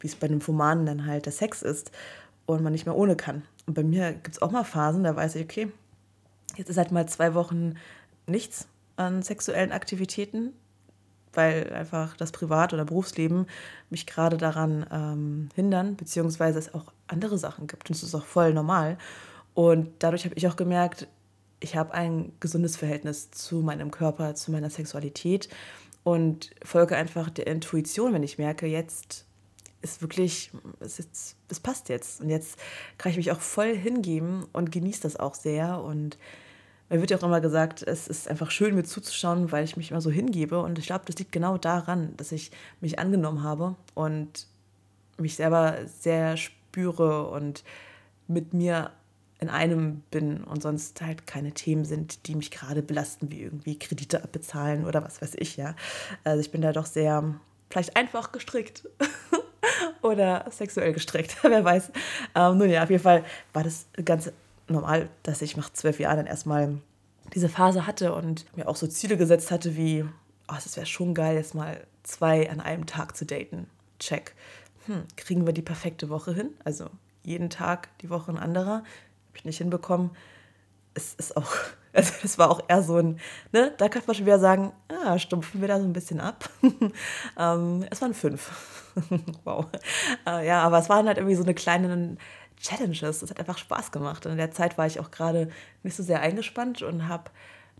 wie 0.00 0.06
es 0.06 0.16
bei 0.16 0.28
Nymphomanen 0.28 0.84
dann 0.84 1.06
halt 1.06 1.24
der 1.24 1.32
Sex 1.32 1.62
ist 1.62 1.90
und 2.44 2.62
man 2.62 2.72
nicht 2.72 2.84
mehr 2.84 2.94
ohne 2.94 3.16
kann. 3.16 3.42
Und 3.66 3.72
bei 3.72 3.84
mir 3.84 4.12
gibt 4.12 4.36
es 4.36 4.42
auch 4.42 4.50
mal 4.50 4.64
Phasen, 4.64 5.02
da 5.02 5.16
weiß 5.16 5.34
ich, 5.36 5.44
okay, 5.44 5.72
jetzt 6.56 6.68
ist 6.68 6.76
halt 6.76 6.92
mal 6.92 7.08
zwei 7.08 7.32
Wochen 7.32 7.76
nichts 8.26 8.68
an 8.96 9.22
sexuellen 9.22 9.72
Aktivitäten 9.72 10.52
weil 11.34 11.72
einfach 11.72 12.16
das 12.16 12.32
Privat- 12.32 12.72
oder 12.72 12.84
Berufsleben 12.84 13.46
mich 13.90 14.06
gerade 14.06 14.36
daran 14.36 14.86
ähm, 14.90 15.48
hindern, 15.54 15.96
beziehungsweise 15.96 16.58
es 16.58 16.74
auch 16.74 16.92
andere 17.06 17.38
Sachen 17.38 17.66
gibt. 17.66 17.88
Und 17.88 17.96
das 17.96 18.02
ist 18.02 18.14
auch 18.14 18.24
voll 18.24 18.52
normal. 18.54 18.98
Und 19.54 19.88
dadurch 19.98 20.24
habe 20.24 20.34
ich 20.36 20.46
auch 20.46 20.56
gemerkt, 20.56 21.08
ich 21.60 21.76
habe 21.76 21.92
ein 21.94 22.32
gesundes 22.40 22.76
Verhältnis 22.76 23.30
zu 23.30 23.56
meinem 23.60 23.90
Körper, 23.90 24.34
zu 24.34 24.52
meiner 24.52 24.70
Sexualität 24.70 25.48
und 26.04 26.50
folge 26.62 26.96
einfach 26.96 27.30
der 27.30 27.46
Intuition, 27.46 28.12
wenn 28.14 28.22
ich 28.22 28.38
merke, 28.38 28.66
jetzt 28.66 29.26
ist 29.82 30.00
wirklich, 30.02 30.50
es, 30.80 30.98
ist, 30.98 31.36
es 31.48 31.60
passt 31.60 31.88
jetzt. 31.88 32.20
Und 32.20 32.30
jetzt 32.30 32.58
kann 32.96 33.10
ich 33.10 33.16
mich 33.16 33.30
auch 33.30 33.40
voll 33.40 33.76
hingeben 33.76 34.46
und 34.52 34.72
genieße 34.72 35.02
das 35.02 35.16
auch 35.16 35.34
sehr. 35.34 35.80
Und 35.82 36.18
mir 36.88 37.00
wird 37.00 37.10
ja 37.10 37.18
auch 37.18 37.22
immer 37.22 37.40
gesagt, 37.40 37.82
es 37.82 38.08
ist 38.08 38.28
einfach 38.28 38.50
schön, 38.50 38.74
mir 38.74 38.84
zuzuschauen, 38.84 39.52
weil 39.52 39.64
ich 39.64 39.76
mich 39.76 39.90
immer 39.90 40.00
so 40.00 40.10
hingebe. 40.10 40.60
Und 40.60 40.78
ich 40.78 40.86
glaube, 40.86 41.04
das 41.06 41.18
liegt 41.18 41.32
genau 41.32 41.58
daran, 41.58 42.16
dass 42.16 42.32
ich 42.32 42.50
mich 42.80 42.98
angenommen 42.98 43.42
habe 43.42 43.76
und 43.94 44.46
mich 45.18 45.36
selber 45.36 45.76
sehr 45.86 46.36
spüre 46.36 47.28
und 47.28 47.64
mit 48.26 48.54
mir 48.54 48.92
in 49.40 49.48
einem 49.48 50.00
bin 50.10 50.42
und 50.42 50.62
sonst 50.62 51.00
halt 51.00 51.26
keine 51.26 51.52
Themen 51.52 51.84
sind, 51.84 52.26
die 52.26 52.34
mich 52.34 52.50
gerade 52.50 52.82
belasten, 52.82 53.30
wie 53.30 53.42
irgendwie 53.42 53.78
Kredite 53.78 54.22
abbezahlen 54.22 54.84
oder 54.84 55.04
was 55.04 55.22
weiß 55.22 55.34
ich, 55.36 55.56
ja. 55.56 55.76
Also 56.24 56.40
ich 56.40 56.50
bin 56.50 56.60
da 56.60 56.72
doch 56.72 56.86
sehr 56.86 57.34
vielleicht 57.70 57.96
einfach 57.96 58.32
gestrickt 58.32 58.88
oder 60.02 60.46
sexuell 60.50 60.92
gestrickt, 60.92 61.36
wer 61.42 61.64
weiß. 61.64 61.92
Ähm, 62.34 62.58
nun 62.58 62.70
ja, 62.70 62.82
auf 62.82 62.90
jeden 62.90 63.02
Fall 63.02 63.24
war 63.52 63.62
das 63.62 63.86
ganz 64.04 64.32
normal, 64.70 65.08
dass 65.22 65.42
ich 65.42 65.56
nach 65.56 65.70
zwölf 65.72 66.00
Jahren 66.00 66.18
dann 66.18 66.26
erstmal 66.26 66.78
diese 67.34 67.48
Phase 67.48 67.86
hatte 67.86 68.14
und 68.14 68.44
mir 68.56 68.68
auch 68.68 68.76
so 68.76 68.86
Ziele 68.86 69.16
gesetzt 69.16 69.50
hatte 69.50 69.76
wie, 69.76 70.04
oh, 70.48 70.54
es 70.56 70.76
wäre 70.76 70.86
schon 70.86 71.14
geil, 71.14 71.36
jetzt 71.36 71.54
mal 71.54 71.86
zwei 72.02 72.50
an 72.50 72.60
einem 72.60 72.86
Tag 72.86 73.16
zu 73.16 73.26
daten. 73.26 73.68
Check. 73.98 74.34
Hm, 74.86 75.04
kriegen 75.16 75.46
wir 75.46 75.52
die 75.52 75.62
perfekte 75.62 76.08
Woche 76.08 76.32
hin? 76.32 76.50
Also 76.64 76.86
jeden 77.22 77.50
Tag 77.50 77.88
die 77.98 78.10
Woche 78.10 78.32
ein 78.32 78.38
anderer. 78.38 78.76
Habe 78.76 79.36
ich 79.36 79.44
nicht 79.44 79.58
hinbekommen. 79.58 80.10
Es 80.94 81.14
ist 81.14 81.36
auch, 81.36 81.52
also 81.92 82.12
das 82.22 82.38
war 82.38 82.50
auch 82.50 82.62
eher 82.68 82.82
so 82.82 82.96
ein, 82.96 83.20
ne, 83.52 83.72
da 83.76 83.88
kann 83.88 84.02
man 84.06 84.16
schon 84.16 84.26
wieder 84.26 84.38
sagen, 84.38 84.72
ah, 84.88 85.18
stumpfen 85.18 85.60
wir 85.60 85.68
da 85.68 85.78
so 85.78 85.84
ein 85.84 85.92
bisschen 85.92 86.20
ab. 86.20 86.48
ähm, 87.38 87.84
es 87.90 88.00
waren 88.00 88.14
fünf. 88.14 88.50
wow. 89.44 89.66
Äh, 90.26 90.46
ja, 90.46 90.62
aber 90.62 90.78
es 90.78 90.88
waren 90.88 91.06
halt 91.06 91.18
irgendwie 91.18 91.36
so 91.36 91.42
eine 91.42 91.54
kleine 91.54 92.16
Challenges. 92.60 93.22
Es 93.22 93.30
hat 93.30 93.38
einfach 93.38 93.58
Spaß 93.58 93.92
gemacht. 93.92 94.26
Und 94.26 94.32
in 94.32 94.38
der 94.38 94.50
Zeit 94.50 94.78
war 94.78 94.86
ich 94.86 95.00
auch 95.00 95.10
gerade 95.10 95.48
nicht 95.82 95.96
so 95.96 96.02
sehr 96.02 96.20
eingespannt 96.20 96.82
und 96.82 97.08
habe 97.08 97.30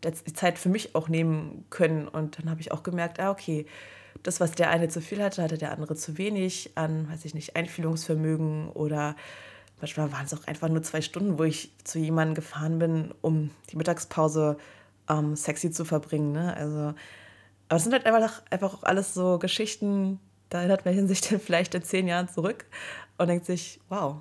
die 0.04 0.32
Zeit 0.32 0.58
für 0.58 0.68
mich 0.68 0.94
auch 0.94 1.08
nehmen 1.08 1.64
können. 1.70 2.06
Und 2.06 2.38
dann 2.38 2.50
habe 2.50 2.60
ich 2.60 2.72
auch 2.72 2.82
gemerkt, 2.82 3.18
ah, 3.20 3.30
okay, 3.30 3.66
das, 4.22 4.40
was 4.40 4.52
der 4.52 4.70
eine 4.70 4.88
zu 4.88 5.00
viel 5.00 5.22
hatte, 5.22 5.42
hatte 5.42 5.58
der 5.58 5.72
andere 5.72 5.94
zu 5.94 6.18
wenig 6.18 6.72
an, 6.74 7.08
weiß 7.10 7.24
ich 7.24 7.34
nicht, 7.34 7.56
Einfühlungsvermögen 7.56 8.68
oder 8.70 9.16
manchmal 9.80 10.12
waren 10.12 10.26
es 10.26 10.34
auch 10.34 10.46
einfach 10.46 10.68
nur 10.68 10.82
zwei 10.82 11.00
Stunden, 11.00 11.38
wo 11.38 11.44
ich 11.44 11.72
zu 11.84 11.98
jemandem 11.98 12.34
gefahren 12.34 12.78
bin, 12.78 13.14
um 13.20 13.50
die 13.70 13.76
Mittagspause 13.76 14.56
ähm, 15.08 15.36
sexy 15.36 15.70
zu 15.70 15.84
verbringen. 15.84 16.32
Ne? 16.32 16.56
Also, 16.56 16.94
aber 17.68 17.76
es 17.76 17.84
sind 17.84 17.92
halt 17.92 18.06
einfach, 18.06 18.42
einfach 18.50 18.74
auch 18.74 18.82
alles 18.82 19.14
so 19.14 19.38
Geschichten, 19.38 20.20
da 20.48 20.58
erinnert 20.58 20.84
man 20.84 21.08
sich 21.08 21.20
dann 21.20 21.40
vielleicht 21.40 21.74
in 21.74 21.82
zehn 21.82 22.08
Jahren 22.08 22.28
zurück 22.28 22.66
und 23.18 23.28
denkt 23.28 23.46
sich, 23.46 23.80
wow, 23.88 24.16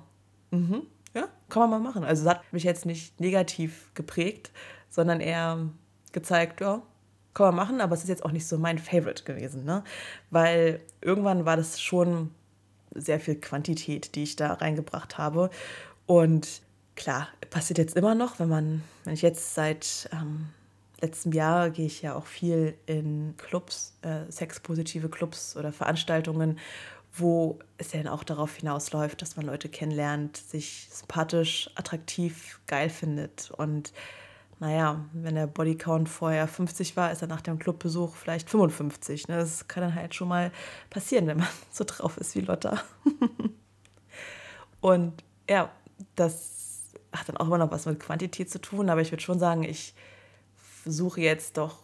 Mhm. 0.50 0.82
Ja, 1.14 1.28
kann 1.48 1.62
man 1.62 1.70
mal 1.70 1.90
machen. 1.90 2.04
Also 2.04 2.22
es 2.22 2.28
hat 2.28 2.52
mich 2.52 2.64
jetzt 2.64 2.86
nicht 2.86 3.20
negativ 3.20 3.90
geprägt, 3.94 4.50
sondern 4.90 5.20
eher 5.20 5.68
gezeigt, 6.12 6.60
ja, 6.60 6.82
kann 7.34 7.46
man 7.46 7.54
machen, 7.54 7.80
aber 7.80 7.94
es 7.94 8.02
ist 8.02 8.08
jetzt 8.08 8.24
auch 8.24 8.32
nicht 8.32 8.46
so 8.46 8.58
mein 8.58 8.78
Favorite 8.78 9.24
gewesen, 9.24 9.64
ne? 9.64 9.84
Weil 10.30 10.80
irgendwann 11.00 11.44
war 11.44 11.56
das 11.56 11.80
schon 11.80 12.30
sehr 12.94 13.20
viel 13.20 13.36
Quantität, 13.36 14.14
die 14.14 14.24
ich 14.24 14.36
da 14.36 14.54
reingebracht 14.54 15.18
habe. 15.18 15.50
Und 16.06 16.62
klar, 16.96 17.28
passiert 17.50 17.78
jetzt 17.78 17.96
immer 17.96 18.14
noch, 18.14 18.38
wenn 18.38 18.48
man, 18.48 18.82
wenn 19.04 19.14
ich 19.14 19.22
jetzt 19.22 19.54
seit 19.54 20.08
ähm, 20.12 20.48
letztem 21.00 21.32
Jahr 21.32 21.70
gehe 21.70 21.86
ich 21.86 22.02
ja 22.02 22.14
auch 22.14 22.26
viel 22.26 22.74
in 22.86 23.34
Clubs, 23.36 23.96
äh, 24.02 24.30
sexpositive 24.30 25.08
Clubs 25.08 25.56
oder 25.56 25.72
Veranstaltungen 25.72 26.58
wo 27.18 27.58
es 27.76 27.92
ja 27.92 28.02
dann 28.02 28.12
auch 28.12 28.24
darauf 28.24 28.56
hinausläuft, 28.56 29.20
dass 29.22 29.36
man 29.36 29.46
Leute 29.46 29.68
kennenlernt, 29.68 30.36
sich 30.36 30.88
sympathisch, 30.90 31.70
attraktiv, 31.74 32.60
geil 32.66 32.90
findet. 32.90 33.50
Und 33.50 33.92
naja, 34.60 35.04
wenn 35.12 35.36
der 35.36 35.46
Bodycount 35.46 36.08
vorher 36.08 36.48
50 36.48 36.96
war, 36.96 37.12
ist 37.12 37.22
er 37.22 37.28
nach 37.28 37.40
dem 37.40 37.58
Clubbesuch 37.58 38.16
vielleicht 38.16 38.50
55. 38.50 39.28
Ne? 39.28 39.36
Das 39.36 39.68
kann 39.68 39.82
dann 39.82 39.94
halt 39.94 40.14
schon 40.14 40.28
mal 40.28 40.50
passieren, 40.90 41.26
wenn 41.26 41.38
man 41.38 41.48
so 41.70 41.84
drauf 41.86 42.16
ist 42.16 42.34
wie 42.34 42.40
Lotta. 42.40 42.82
Und 44.80 45.24
ja, 45.48 45.70
das 46.14 46.92
hat 47.12 47.28
dann 47.28 47.36
auch 47.36 47.46
immer 47.46 47.58
noch 47.58 47.70
was 47.70 47.86
mit 47.86 48.00
Quantität 48.00 48.50
zu 48.50 48.60
tun, 48.60 48.90
aber 48.90 49.00
ich 49.00 49.10
würde 49.10 49.22
schon 49.22 49.38
sagen, 49.38 49.62
ich 49.64 49.94
suche 50.84 51.20
jetzt 51.20 51.56
doch 51.56 51.78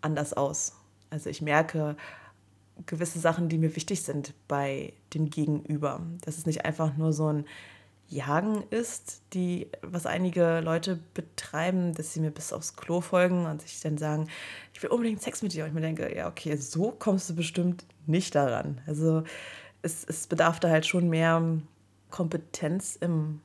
anders 0.00 0.32
aus. 0.32 0.74
Also 1.10 1.28
ich 1.28 1.42
merke, 1.42 1.96
gewisse 2.86 3.18
Sachen, 3.18 3.48
die 3.48 3.58
mir 3.58 3.74
wichtig 3.76 4.02
sind 4.02 4.34
bei 4.48 4.92
dem 5.14 5.30
Gegenüber. 5.30 6.00
Dass 6.24 6.38
es 6.38 6.46
nicht 6.46 6.64
einfach 6.64 6.96
nur 6.96 7.12
so 7.12 7.32
ein 7.32 7.44
Jagen 8.08 8.64
ist, 8.70 9.22
die, 9.34 9.68
was 9.82 10.04
einige 10.04 10.60
Leute 10.60 10.98
betreiben, 11.14 11.94
dass 11.94 12.12
sie 12.12 12.20
mir 12.20 12.32
bis 12.32 12.52
aufs 12.52 12.74
Klo 12.74 13.00
folgen 13.00 13.46
und 13.46 13.62
sich 13.62 13.80
dann 13.80 13.98
sagen, 13.98 14.28
ich 14.74 14.82
will 14.82 14.90
unbedingt 14.90 15.22
Sex 15.22 15.42
mit 15.42 15.52
dir. 15.52 15.62
Und 15.62 15.68
ich 15.68 15.74
mir 15.74 15.80
denke, 15.80 16.14
ja, 16.14 16.28
okay, 16.28 16.56
so 16.56 16.90
kommst 16.90 17.30
du 17.30 17.36
bestimmt 17.36 17.84
nicht 18.06 18.34
daran. 18.34 18.80
Also 18.86 19.22
es, 19.82 20.04
es 20.04 20.26
bedarf 20.26 20.58
da 20.58 20.68
halt 20.68 20.86
schon 20.86 21.08
mehr 21.08 21.60
Kompetenz 22.10 22.96
im 23.00 23.40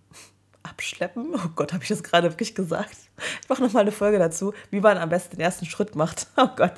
abschleppen. 0.65 1.34
Oh 1.34 1.50
Gott, 1.55 1.74
habe 1.74 1.84
ich 1.84 1.89
das 1.89 2.03
gerade 2.03 2.31
wirklich 2.31 2.55
gesagt? 2.55 2.98
Ich 3.41 3.50
mache 3.50 3.63
nochmal 3.63 3.84
eine 3.84 3.91
Folge 3.91 4.19
dazu, 4.19 4.53
wie 4.72 4.81
man 4.81 4.98
am 4.98 5.10
besten 5.10 5.38
den 5.38 5.41
ersten 5.41 5.65
Schritt 5.65 5.95
macht. 5.95 6.27
Oh 6.38 6.50
Gott. 6.55 6.74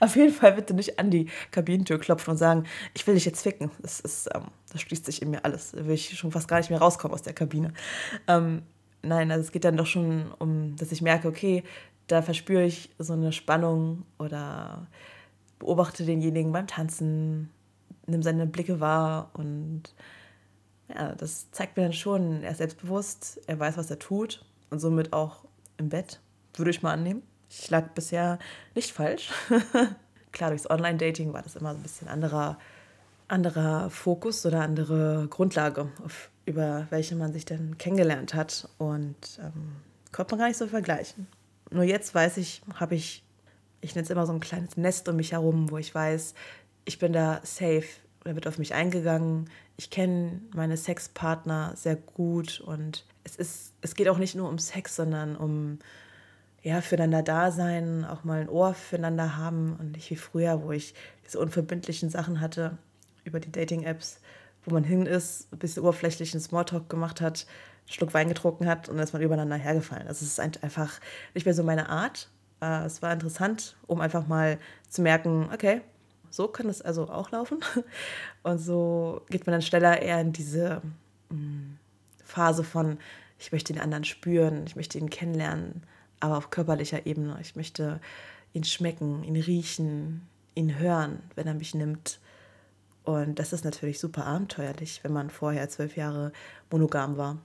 Auf 0.00 0.16
jeden 0.16 0.32
Fall 0.32 0.52
bitte 0.52 0.74
nicht 0.74 0.98
an 0.98 1.10
die 1.10 1.28
Kabinentür 1.50 1.98
klopfen 1.98 2.32
und 2.32 2.36
sagen, 2.36 2.64
ich 2.94 3.06
will 3.06 3.14
dich 3.14 3.24
jetzt 3.24 3.42
ficken. 3.42 3.70
Das, 3.80 4.00
ist, 4.00 4.28
ähm, 4.34 4.44
das 4.72 4.82
schließt 4.82 5.06
sich 5.06 5.22
in 5.22 5.30
mir 5.30 5.44
alles. 5.44 5.72
Da 5.72 5.86
will 5.86 5.94
ich 5.94 6.16
schon 6.16 6.30
fast 6.30 6.48
gar 6.48 6.58
nicht 6.58 6.70
mehr 6.70 6.78
rauskommen 6.78 7.14
aus 7.14 7.22
der 7.22 7.32
Kabine. 7.32 7.72
Ähm, 8.26 8.62
nein, 9.02 9.30
also 9.30 9.44
es 9.44 9.52
geht 9.52 9.64
dann 9.64 9.76
doch 9.76 9.86
schon 9.86 10.32
um, 10.38 10.76
dass 10.76 10.92
ich 10.92 11.02
merke, 11.02 11.28
okay, 11.28 11.64
da 12.06 12.22
verspüre 12.22 12.64
ich 12.64 12.90
so 12.98 13.12
eine 13.12 13.32
Spannung 13.32 14.04
oder 14.18 14.86
beobachte 15.58 16.04
denjenigen 16.04 16.52
beim 16.52 16.66
Tanzen 16.66 17.50
nimm 18.08 18.22
seine 18.22 18.46
Blicke 18.46 18.80
wahr 18.80 19.30
und 19.34 19.94
ja, 20.88 21.14
das 21.14 21.50
zeigt 21.50 21.76
mir 21.76 21.84
dann 21.84 21.92
schon, 21.92 22.42
er 22.42 22.52
ist 22.52 22.58
selbstbewusst, 22.58 23.40
er 23.46 23.58
weiß, 23.58 23.76
was 23.76 23.90
er 23.90 23.98
tut 23.98 24.44
und 24.70 24.78
somit 24.78 25.12
auch 25.12 25.44
im 25.76 25.88
Bett, 25.88 26.20
würde 26.54 26.70
ich 26.70 26.82
mal 26.82 26.92
annehmen. 26.92 27.22
Ich 27.50 27.70
lag 27.70 27.90
bisher 27.90 28.38
nicht 28.74 28.92
falsch. 28.92 29.30
Klar, 30.32 30.50
durchs 30.50 30.68
Online-Dating 30.68 31.32
war 31.32 31.42
das 31.42 31.56
immer 31.56 31.72
so 31.72 31.78
ein 31.78 31.82
bisschen 31.82 32.08
anderer, 32.08 32.58
anderer 33.26 33.90
Fokus 33.90 34.44
oder 34.44 34.62
andere 34.62 35.26
Grundlage, 35.28 35.90
auf, 36.04 36.30
über 36.44 36.86
welche 36.90 37.16
man 37.16 37.32
sich 37.32 37.44
dann 37.44 37.78
kennengelernt 37.78 38.34
hat. 38.34 38.68
Und 38.76 39.38
ähm, 39.40 39.76
konnte 40.12 40.32
man 40.32 40.40
gar 40.40 40.48
nicht 40.48 40.58
so 40.58 40.66
vergleichen. 40.66 41.26
Nur 41.70 41.84
jetzt 41.84 42.14
weiß 42.14 42.36
ich, 42.36 42.62
habe 42.74 42.94
ich, 42.94 43.24
ich 43.80 43.94
nenne 43.94 44.04
es 44.04 44.10
immer 44.10 44.26
so 44.26 44.32
ein 44.32 44.40
kleines 44.40 44.76
Nest 44.76 45.08
um 45.08 45.16
mich 45.16 45.32
herum, 45.32 45.70
wo 45.70 45.78
ich 45.78 45.94
weiß, 45.94 46.34
ich 46.84 46.98
bin 46.98 47.12
da 47.12 47.40
safe, 47.44 47.84
da 48.24 48.34
wird 48.34 48.46
auf 48.46 48.58
mich 48.58 48.74
eingegangen, 48.74 49.48
ich 49.76 49.90
kenne 49.90 50.40
meine 50.54 50.76
Sexpartner 50.76 51.72
sehr 51.76 51.96
gut 51.96 52.60
und 52.60 53.04
es, 53.24 53.36
ist, 53.36 53.72
es 53.80 53.94
geht 53.94 54.08
auch 54.08 54.18
nicht 54.18 54.34
nur 54.34 54.48
um 54.48 54.58
Sex, 54.58 54.96
sondern 54.96 55.36
um 55.36 55.78
ja, 56.62 56.80
füreinander 56.80 57.22
da 57.22 57.50
sein, 57.50 58.04
auch 58.04 58.24
mal 58.24 58.40
ein 58.40 58.48
Ohr 58.48 58.74
füreinander 58.74 59.36
haben 59.36 59.76
und 59.78 59.92
nicht 59.92 60.10
wie 60.10 60.16
früher, 60.16 60.62
wo 60.62 60.72
ich 60.72 60.94
diese 61.24 61.38
unverbindlichen 61.38 62.10
Sachen 62.10 62.40
hatte 62.40 62.76
über 63.24 63.40
die 63.40 63.52
Dating-Apps, 63.52 64.20
wo 64.64 64.74
man 64.74 64.84
hin 64.84 65.06
ist, 65.06 65.52
ein 65.52 65.58
bisschen 65.58 65.82
oberflächlichen 65.82 66.40
Smalltalk 66.40 66.88
gemacht 66.88 67.20
hat, 67.20 67.46
einen 67.86 67.92
Schluck 67.92 68.12
Wein 68.12 68.28
getrunken 68.28 68.66
hat 68.66 68.88
und 68.88 68.96
dann 68.96 69.04
ist 69.04 69.12
man 69.12 69.22
übereinander 69.22 69.56
hergefallen. 69.56 70.08
Also 70.08 70.24
es 70.24 70.38
ist 70.38 70.40
einfach 70.40 71.00
nicht 71.34 71.44
mehr 71.44 71.54
so 71.54 71.62
meine 71.62 71.88
Art. 71.88 72.28
Äh, 72.60 72.84
es 72.84 73.00
war 73.02 73.12
interessant, 73.12 73.76
um 73.86 74.00
einfach 74.00 74.26
mal 74.26 74.58
zu 74.88 75.02
merken, 75.02 75.48
okay, 75.52 75.82
so 76.30 76.48
kann 76.48 76.68
es 76.68 76.82
also 76.82 77.08
auch 77.08 77.30
laufen. 77.30 77.58
Und 78.42 78.58
so 78.58 79.22
geht 79.30 79.46
man 79.46 79.52
dann 79.52 79.62
schneller 79.62 80.00
eher 80.00 80.20
in 80.20 80.32
diese 80.32 80.82
mm, 81.30 81.76
Phase 82.24 82.64
von, 82.64 82.98
ich 83.38 83.52
möchte 83.52 83.72
den 83.72 83.82
anderen 83.82 84.04
spüren, 84.04 84.64
ich 84.66 84.76
möchte 84.76 84.98
ihn 84.98 85.10
kennenlernen, 85.10 85.82
aber 86.20 86.36
auf 86.36 86.50
körperlicher 86.50 87.06
Ebene. 87.06 87.38
Ich 87.40 87.56
möchte 87.56 88.00
ihn 88.52 88.64
schmecken, 88.64 89.24
ihn 89.24 89.36
riechen, 89.36 90.26
ihn 90.54 90.78
hören, 90.78 91.22
wenn 91.34 91.46
er 91.46 91.54
mich 91.54 91.74
nimmt. 91.74 92.18
Und 93.04 93.38
das 93.38 93.52
ist 93.52 93.64
natürlich 93.64 94.00
super 94.00 94.26
abenteuerlich, 94.26 95.00
wenn 95.02 95.12
man 95.12 95.30
vorher 95.30 95.68
zwölf 95.68 95.96
Jahre 95.96 96.32
monogam 96.70 97.16
war. 97.16 97.38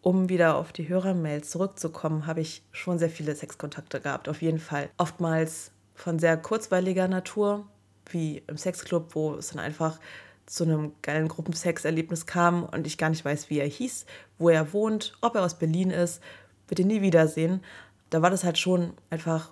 Um 0.00 0.28
wieder 0.28 0.56
auf 0.56 0.72
die 0.72 0.88
Hörermail 0.88 1.42
zurückzukommen, 1.44 2.26
habe 2.26 2.40
ich 2.40 2.62
schon 2.72 2.98
sehr 2.98 3.08
viele 3.08 3.34
Sexkontakte 3.34 4.00
gehabt, 4.00 4.28
auf 4.28 4.42
jeden 4.42 4.58
Fall. 4.58 4.90
Oftmals 4.98 5.70
von 5.94 6.18
sehr 6.18 6.36
kurzweiliger 6.36 7.08
Natur, 7.08 7.66
wie 8.10 8.42
im 8.46 8.56
Sexclub, 8.56 9.14
wo 9.14 9.34
es 9.34 9.48
dann 9.48 9.58
einfach 9.58 9.98
zu 10.46 10.64
einem 10.64 10.92
geilen 11.02 11.28
Gruppensexerlebnis 11.28 12.26
kam 12.26 12.64
und 12.64 12.86
ich 12.86 12.98
gar 12.98 13.10
nicht 13.10 13.24
weiß, 13.24 13.48
wie 13.50 13.58
er 13.58 13.66
hieß, 13.66 14.06
wo 14.38 14.50
er 14.50 14.72
wohnt, 14.72 15.16
ob 15.20 15.34
er 15.36 15.42
aus 15.42 15.58
Berlin 15.58 15.90
ist, 15.90 16.22
wird 16.68 16.80
ihn 16.80 16.88
nie 16.88 17.02
wiedersehen. 17.02 17.62
Da 18.10 18.22
war 18.22 18.30
das 18.30 18.44
halt 18.44 18.58
schon 18.58 18.92
einfach 19.10 19.50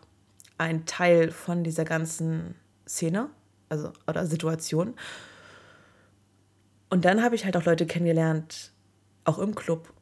ein 0.59 0.85
Teil 0.87 1.31
von 1.31 1.65
dieser 1.65 1.85
ganzen 1.85 2.55
Szene, 2.87 3.31
also 3.69 3.93
oder 4.07 4.27
Situation. 4.27 4.95
Und 6.91 7.05
dann 7.07 7.23
habe 7.23 7.35
ich 7.35 7.45
halt 7.45 7.57
auch 7.57 7.65
Leute 7.65 7.87
kennengelernt, 7.87 8.73
auch 9.25 9.39
im 9.39 9.55
Club, 9.55 9.93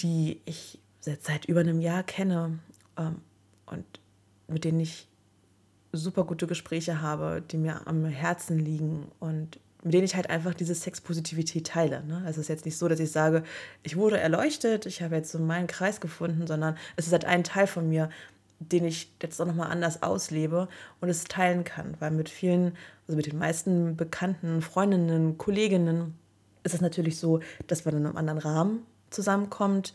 die 0.00 0.40
ich 0.44 0.78
seit 1.00 1.46
über 1.46 1.60
einem 1.60 1.80
Jahr 1.80 2.04
kenne 2.04 2.60
ähm, 2.96 3.22
und 3.66 3.84
mit 4.46 4.64
denen 4.64 4.80
ich 4.80 5.07
super 5.92 6.24
gute 6.24 6.46
Gespräche 6.46 7.00
habe, 7.00 7.42
die 7.50 7.56
mir 7.56 7.86
am 7.86 8.04
Herzen 8.04 8.58
liegen 8.58 9.06
und 9.20 9.58
mit 9.82 9.94
denen 9.94 10.04
ich 10.04 10.16
halt 10.16 10.28
einfach 10.28 10.54
diese 10.54 10.74
Sexpositivität 10.74 11.68
teile. 11.68 12.04
Ne? 12.04 12.24
Es 12.26 12.36
ist 12.36 12.48
jetzt 12.48 12.64
nicht 12.64 12.76
so, 12.76 12.88
dass 12.88 13.00
ich 13.00 13.12
sage, 13.12 13.44
ich 13.82 13.96
wurde 13.96 14.18
erleuchtet, 14.18 14.86
ich 14.86 15.02
habe 15.02 15.16
jetzt 15.16 15.30
so 15.30 15.38
meinen 15.38 15.68
Kreis 15.68 16.00
gefunden, 16.00 16.46
sondern 16.46 16.76
es 16.96 17.06
ist 17.06 17.12
halt 17.12 17.24
ein 17.24 17.44
Teil 17.44 17.66
von 17.66 17.88
mir, 17.88 18.10
den 18.58 18.84
ich 18.84 19.12
jetzt 19.22 19.40
auch 19.40 19.46
nochmal 19.46 19.70
anders 19.70 20.02
auslebe 20.02 20.68
und 21.00 21.08
es 21.08 21.24
teilen 21.24 21.64
kann. 21.64 21.94
Weil 22.00 22.10
mit 22.10 22.28
vielen, 22.28 22.76
also 23.06 23.16
mit 23.16 23.26
den 23.26 23.38
meisten 23.38 23.96
Bekannten, 23.96 24.62
Freundinnen, 24.62 25.38
Kolleginnen 25.38 26.18
ist 26.64 26.74
es 26.74 26.80
natürlich 26.80 27.18
so, 27.18 27.40
dass 27.68 27.84
man 27.84 27.96
in 27.96 28.06
einem 28.06 28.16
anderen 28.16 28.40
Rahmen 28.40 28.82
zusammenkommt, 29.10 29.94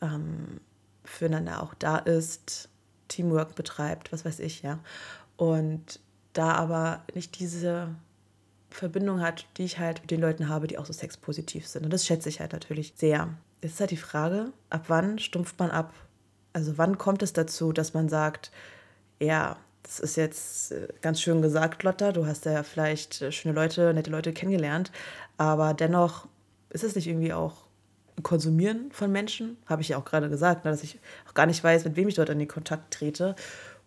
ähm, 0.00 0.60
füreinander 1.04 1.62
auch 1.62 1.74
da 1.74 1.98
ist, 1.98 2.68
Teamwork 3.08 3.56
betreibt, 3.56 4.12
was 4.12 4.24
weiß 4.24 4.38
ich, 4.40 4.62
ja. 4.62 4.78
Und 5.36 6.00
da 6.32 6.52
aber 6.52 7.02
nicht 7.14 7.38
diese 7.38 7.88
Verbindung 8.70 9.20
hat, 9.20 9.46
die 9.56 9.64
ich 9.64 9.78
halt 9.78 10.00
mit 10.00 10.10
den 10.10 10.20
Leuten 10.20 10.48
habe, 10.48 10.66
die 10.66 10.78
auch 10.78 10.86
so 10.86 10.92
sexpositiv 10.92 11.66
sind. 11.66 11.84
Und 11.84 11.92
das 11.92 12.06
schätze 12.06 12.28
ich 12.28 12.40
halt 12.40 12.52
natürlich 12.52 12.94
sehr. 12.96 13.28
Jetzt 13.62 13.74
ist 13.74 13.80
halt 13.80 13.90
die 13.92 13.96
Frage, 13.96 14.52
ab 14.70 14.84
wann 14.88 15.18
stumpft 15.18 15.58
man 15.58 15.70
ab? 15.70 15.94
Also 16.52 16.76
wann 16.76 16.98
kommt 16.98 17.22
es 17.22 17.32
dazu, 17.32 17.72
dass 17.72 17.94
man 17.94 18.08
sagt, 18.08 18.50
ja, 19.20 19.56
das 19.84 20.00
ist 20.00 20.16
jetzt 20.16 20.72
äh, 20.72 20.88
ganz 21.02 21.20
schön 21.20 21.42
gesagt, 21.42 21.82
Lotta, 21.82 22.12
du 22.12 22.26
hast 22.26 22.44
ja 22.46 22.62
vielleicht 22.62 23.22
äh, 23.22 23.32
schöne 23.32 23.54
Leute, 23.54 23.92
nette 23.94 24.10
Leute 24.10 24.32
kennengelernt, 24.32 24.90
aber 25.36 25.74
dennoch 25.74 26.26
ist 26.70 26.84
es 26.84 26.94
nicht 26.96 27.06
irgendwie 27.06 27.32
auch 27.32 27.64
Konsumieren 28.22 28.92
von 28.92 29.10
Menschen, 29.10 29.56
habe 29.66 29.82
ich 29.82 29.88
ja 29.88 29.98
auch 29.98 30.04
gerade 30.04 30.28
gesagt, 30.28 30.64
ne, 30.64 30.70
dass 30.70 30.84
ich 30.84 31.00
auch 31.28 31.34
gar 31.34 31.46
nicht 31.46 31.62
weiß, 31.62 31.84
mit 31.84 31.96
wem 31.96 32.06
ich 32.08 32.14
dort 32.14 32.28
in 32.28 32.38
den 32.38 32.48
Kontakt 32.48 32.94
trete. 32.94 33.34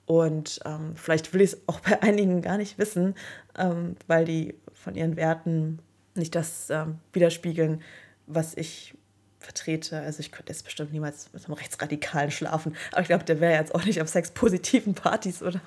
Und 0.07 0.61
ähm, 0.65 0.95
vielleicht 0.95 1.33
will 1.33 1.41
ich 1.41 1.53
es 1.53 1.61
auch 1.67 1.81
bei 1.81 2.01
einigen 2.01 2.41
gar 2.41 2.57
nicht 2.57 2.79
wissen, 2.79 3.13
ähm, 3.55 3.95
weil 4.07 4.25
die 4.25 4.55
von 4.73 4.95
ihren 4.95 5.15
Werten 5.15 5.79
nicht 6.15 6.33
das 6.33 6.71
ähm, 6.71 6.97
widerspiegeln, 7.13 7.83
was 8.25 8.55
ich 8.55 8.95
vertrete. 9.39 9.99
Also 9.99 10.21
ich 10.21 10.31
könnte 10.31 10.51
jetzt 10.51 10.63
bestimmt 10.63 10.93
niemals 10.93 11.31
mit 11.33 11.45
einem 11.45 11.53
Rechtsradikalen 11.53 12.31
schlafen, 12.31 12.75
aber 12.91 13.01
ich 13.01 13.07
glaube, 13.07 13.25
der 13.25 13.39
wäre 13.39 13.53
jetzt 13.53 13.75
auch 13.75 13.85
nicht 13.85 14.01
auf 14.01 14.07
sexpositiven 14.07 14.95
Partys, 14.95 15.43
oder? 15.43 15.61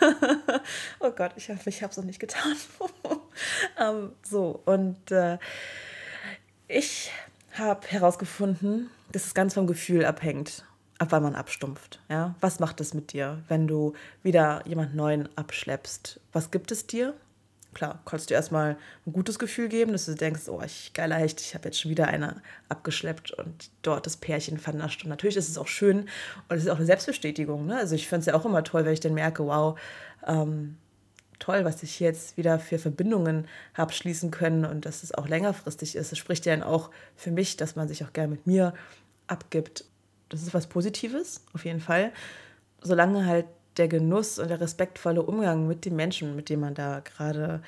oh 1.00 1.10
Gott, 1.10 1.32
ich 1.36 1.48
hoffe, 1.48 1.68
ich 1.68 1.82
habe 1.82 1.90
es 1.90 1.96
noch 1.96 2.04
nicht 2.04 2.20
getan. 2.20 2.56
ähm, 3.80 4.12
so, 4.22 4.62
und 4.66 5.10
äh, 5.10 5.38
ich 6.68 7.10
habe 7.54 7.86
herausgefunden, 7.88 8.90
dass 9.12 9.26
es 9.26 9.34
ganz 9.34 9.54
vom 9.54 9.66
Gefühl 9.66 10.04
abhängt 10.04 10.64
ab 10.98 11.08
wann 11.10 11.22
man 11.22 11.34
abstumpft. 11.34 12.00
Ja? 12.08 12.34
Was 12.40 12.60
macht 12.60 12.80
es 12.80 12.94
mit 12.94 13.12
dir, 13.12 13.42
wenn 13.48 13.66
du 13.66 13.94
wieder 14.22 14.62
jemand 14.66 14.94
Neuen 14.94 15.28
abschleppst? 15.36 16.20
Was 16.32 16.50
gibt 16.50 16.72
es 16.72 16.86
dir? 16.86 17.14
Klar, 17.74 18.00
kannst 18.06 18.30
du 18.30 18.34
erstmal 18.34 18.76
ein 19.06 19.12
gutes 19.12 19.38
Gefühl 19.38 19.68
geben, 19.68 19.92
dass 19.92 20.06
du 20.06 20.14
denkst, 20.14 20.48
oh, 20.48 20.60
ich 20.64 20.92
geiler 20.94 21.16
Hecht, 21.16 21.40
ich 21.40 21.54
habe 21.54 21.66
jetzt 21.66 21.80
schon 21.80 21.90
wieder 21.90 22.08
eine 22.08 22.42
abgeschleppt 22.68 23.30
und 23.32 23.70
dort 23.82 24.06
das 24.06 24.16
Pärchen 24.16 24.58
vernascht. 24.58 25.04
Und 25.04 25.10
natürlich 25.10 25.36
ist 25.36 25.48
es 25.48 25.58
auch 25.58 25.68
schön 25.68 26.08
und 26.48 26.56
es 26.56 26.64
ist 26.64 26.70
auch 26.70 26.78
eine 26.78 26.86
Selbstbestätigung. 26.86 27.66
Ne? 27.66 27.76
Also 27.76 27.94
ich 27.94 28.08
finde 28.08 28.20
es 28.20 28.26
ja 28.26 28.34
auch 28.34 28.44
immer 28.44 28.64
toll, 28.64 28.84
wenn 28.84 28.94
ich 28.94 29.00
dann 29.00 29.14
merke, 29.14 29.46
wow, 29.46 29.78
ähm, 30.26 30.76
toll, 31.38 31.64
was 31.64 31.82
ich 31.82 32.00
jetzt 32.00 32.36
wieder 32.36 32.58
für 32.58 32.78
Verbindungen 32.78 33.46
habe 33.74 33.92
schließen 33.92 34.30
können 34.30 34.64
und 34.64 34.86
dass 34.86 35.02
es 35.02 35.12
auch 35.12 35.28
längerfristig 35.28 35.94
ist. 35.94 36.10
Es 36.10 36.18
spricht 36.18 36.46
ja 36.46 36.56
dann 36.56 36.64
auch 36.64 36.90
für 37.16 37.30
mich, 37.30 37.56
dass 37.56 37.76
man 37.76 37.86
sich 37.86 38.02
auch 38.02 38.12
gerne 38.12 38.32
mit 38.32 38.46
mir 38.46 38.74
abgibt 39.26 39.84
das 40.28 40.42
ist 40.42 40.54
was 40.54 40.66
Positives, 40.66 41.44
auf 41.52 41.64
jeden 41.64 41.80
Fall. 41.80 42.12
Solange 42.80 43.26
halt 43.26 43.46
der 43.76 43.88
Genuss 43.88 44.38
und 44.38 44.48
der 44.48 44.60
respektvolle 44.60 45.22
Umgang 45.22 45.66
mit 45.66 45.84
den 45.84 45.96
Menschen, 45.96 46.36
mit 46.36 46.48
denen 46.48 46.62
man 46.62 46.74
da 46.74 47.00
gerade 47.00 47.62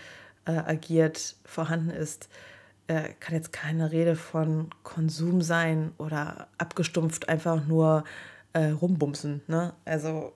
äh, 0.45 0.53
agiert, 0.53 1.37
vorhanden 1.45 1.91
ist, 1.91 2.29
äh, 2.89 3.11
kann 3.21 3.35
jetzt 3.35 3.53
keine 3.53 3.93
Rede 3.93 4.17
von 4.17 4.71
Konsum 4.83 5.43
sein 5.43 5.93
oder 5.99 6.49
abgestumpft 6.59 7.29
einfach 7.29 7.65
nur 7.65 8.05
äh, 8.53 8.71
rumbumsen. 8.71 9.43
Ne? 9.47 9.73
Also 9.85 10.33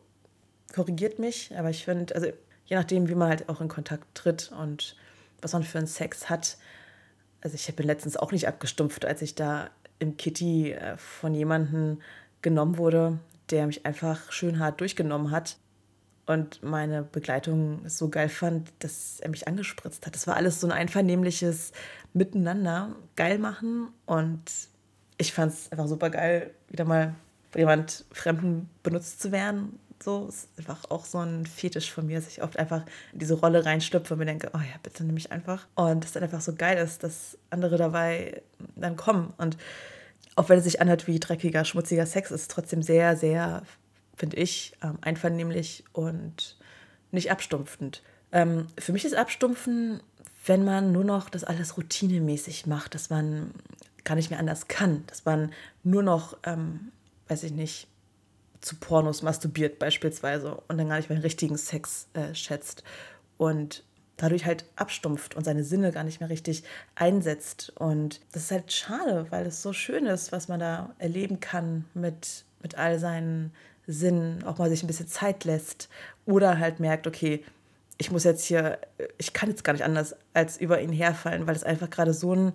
korrigiert 0.72 1.18
mich, 1.18 1.56
aber 1.56 1.70
ich 1.70 1.84
finde, 1.84 2.14
also 2.14 2.28
je 2.66 2.76
nachdem, 2.76 3.08
wie 3.08 3.14
man 3.14 3.28
halt 3.28 3.48
auch 3.48 3.60
in 3.60 3.68
Kontakt 3.68 4.06
tritt 4.14 4.52
und 4.52 4.96
was 5.42 5.52
man 5.52 5.62
für 5.62 5.78
einen 5.78 5.86
Sex 5.86 6.30
hat, 6.30 6.56
also 7.40 7.56
ich 7.56 7.76
bin 7.76 7.86
letztens 7.86 8.16
auch 8.16 8.32
nicht 8.32 8.48
abgestumpft, 8.48 9.04
als 9.04 9.20
ich 9.20 9.34
da 9.34 9.68
im 9.98 10.16
Kitty 10.16 10.72
äh, 10.72 10.96
von 10.96 11.34
jemandem 11.34 12.00
genommen 12.42 12.78
wurde, 12.78 13.18
der 13.50 13.66
mich 13.66 13.86
einfach 13.86 14.32
schön 14.32 14.58
hart 14.58 14.80
durchgenommen 14.80 15.30
hat 15.30 15.56
und 16.26 16.62
meine 16.62 17.02
Begleitung 17.02 17.86
so 17.88 18.08
geil 18.08 18.28
fand, 18.28 18.72
dass 18.78 19.20
er 19.20 19.30
mich 19.30 19.46
angespritzt 19.46 20.06
hat. 20.06 20.14
Das 20.14 20.26
war 20.26 20.36
alles 20.36 20.60
so 20.60 20.66
ein 20.66 20.72
einvernehmliches 20.72 21.72
Miteinander, 22.12 22.94
geil 23.16 23.38
machen 23.38 23.88
und 24.06 24.42
ich 25.18 25.32
fand 25.32 25.52
es 25.52 25.70
einfach 25.70 25.86
super 25.86 26.10
geil, 26.10 26.54
wieder 26.68 26.84
mal 26.84 27.14
von 27.50 27.60
jemand 27.60 28.04
Fremden 28.10 28.68
benutzt 28.82 29.20
zu 29.20 29.32
werden. 29.32 29.78
So 30.02 30.26
ist 30.28 30.48
einfach 30.58 30.90
auch 30.90 31.04
so 31.04 31.18
ein 31.18 31.46
Fetisch 31.46 31.92
von 31.92 32.06
mir, 32.06 32.18
dass 32.18 32.28
ich 32.28 32.42
oft 32.42 32.58
einfach 32.58 32.84
in 33.12 33.20
diese 33.20 33.34
Rolle 33.34 33.64
reinstüpfe 33.64 34.14
und 34.14 34.18
mir 34.18 34.26
denke, 34.26 34.50
oh 34.52 34.58
ja, 34.58 34.76
bitte 34.82 35.04
nimm 35.04 35.14
mich 35.14 35.30
einfach. 35.30 35.66
Und 35.76 36.04
es 36.04 36.12
dann 36.12 36.22
einfach 36.24 36.40
so 36.40 36.54
geil 36.54 36.78
ist, 36.78 37.04
dass 37.04 37.38
andere 37.50 37.76
dabei 37.76 38.42
dann 38.84 38.96
kommen. 38.96 39.32
Und 39.36 39.56
auch 40.36 40.48
wenn 40.48 40.58
es 40.58 40.64
sich 40.64 40.80
anhört 40.80 41.06
wie 41.06 41.20
dreckiger, 41.20 41.64
schmutziger 41.64 42.06
Sex, 42.06 42.30
ist 42.30 42.42
es 42.42 42.48
trotzdem 42.48 42.82
sehr, 42.82 43.16
sehr, 43.16 43.62
finde 44.16 44.36
ich, 44.36 44.72
ähm, 44.82 44.98
einvernehmlich 45.00 45.84
und 45.92 46.56
nicht 47.10 47.30
abstumpfend. 47.30 48.02
Ähm, 48.32 48.66
für 48.78 48.92
mich 48.92 49.04
ist 49.04 49.14
Abstumpfen, 49.14 50.00
wenn 50.46 50.64
man 50.64 50.92
nur 50.92 51.04
noch 51.04 51.30
das 51.30 51.44
alles 51.44 51.76
routinemäßig 51.76 52.66
macht, 52.66 52.94
dass 52.94 53.10
man 53.10 53.52
gar 54.04 54.16
nicht 54.16 54.30
mehr 54.30 54.38
anders 54.38 54.68
kann, 54.68 55.04
dass 55.06 55.24
man 55.24 55.52
nur 55.82 56.02
noch, 56.02 56.36
ähm, 56.44 56.92
weiß 57.28 57.44
ich 57.44 57.52
nicht, 57.52 57.88
zu 58.60 58.76
Pornos 58.76 59.22
masturbiert 59.22 59.78
beispielsweise 59.78 60.54
und 60.68 60.78
dann 60.78 60.88
gar 60.88 60.96
nicht 60.96 61.08
mehr 61.08 61.18
den 61.18 61.22
richtigen 61.24 61.56
Sex 61.56 62.08
äh, 62.14 62.34
schätzt 62.34 62.82
und 63.36 63.84
dadurch 64.16 64.46
halt 64.46 64.64
abstumpft 64.76 65.34
und 65.34 65.44
seine 65.44 65.64
Sinne 65.64 65.92
gar 65.92 66.04
nicht 66.04 66.20
mehr 66.20 66.30
richtig 66.30 66.62
einsetzt. 66.94 67.72
Und 67.76 68.20
das 68.32 68.44
ist 68.44 68.50
halt 68.50 68.72
schade, 68.72 69.26
weil 69.30 69.46
es 69.46 69.62
so 69.62 69.72
schön 69.72 70.06
ist, 70.06 70.32
was 70.32 70.48
man 70.48 70.60
da 70.60 70.94
erleben 70.98 71.40
kann 71.40 71.84
mit, 71.94 72.44
mit 72.62 72.76
all 72.76 72.98
seinen 72.98 73.52
Sinnen, 73.86 74.44
auch 74.44 74.58
mal 74.58 74.70
sich 74.70 74.82
ein 74.82 74.86
bisschen 74.86 75.08
Zeit 75.08 75.44
lässt 75.44 75.88
oder 76.26 76.58
halt 76.58 76.80
merkt, 76.80 77.06
okay, 77.06 77.44
ich 77.98 78.10
muss 78.10 78.24
jetzt 78.24 78.44
hier, 78.44 78.78
ich 79.18 79.32
kann 79.32 79.50
jetzt 79.50 79.64
gar 79.64 79.72
nicht 79.72 79.84
anders 79.84 80.16
als 80.32 80.58
über 80.58 80.80
ihn 80.80 80.92
herfallen, 80.92 81.46
weil 81.46 81.54
es 81.54 81.64
einfach 81.64 81.90
gerade 81.90 82.14
so 82.14 82.34
ein 82.34 82.52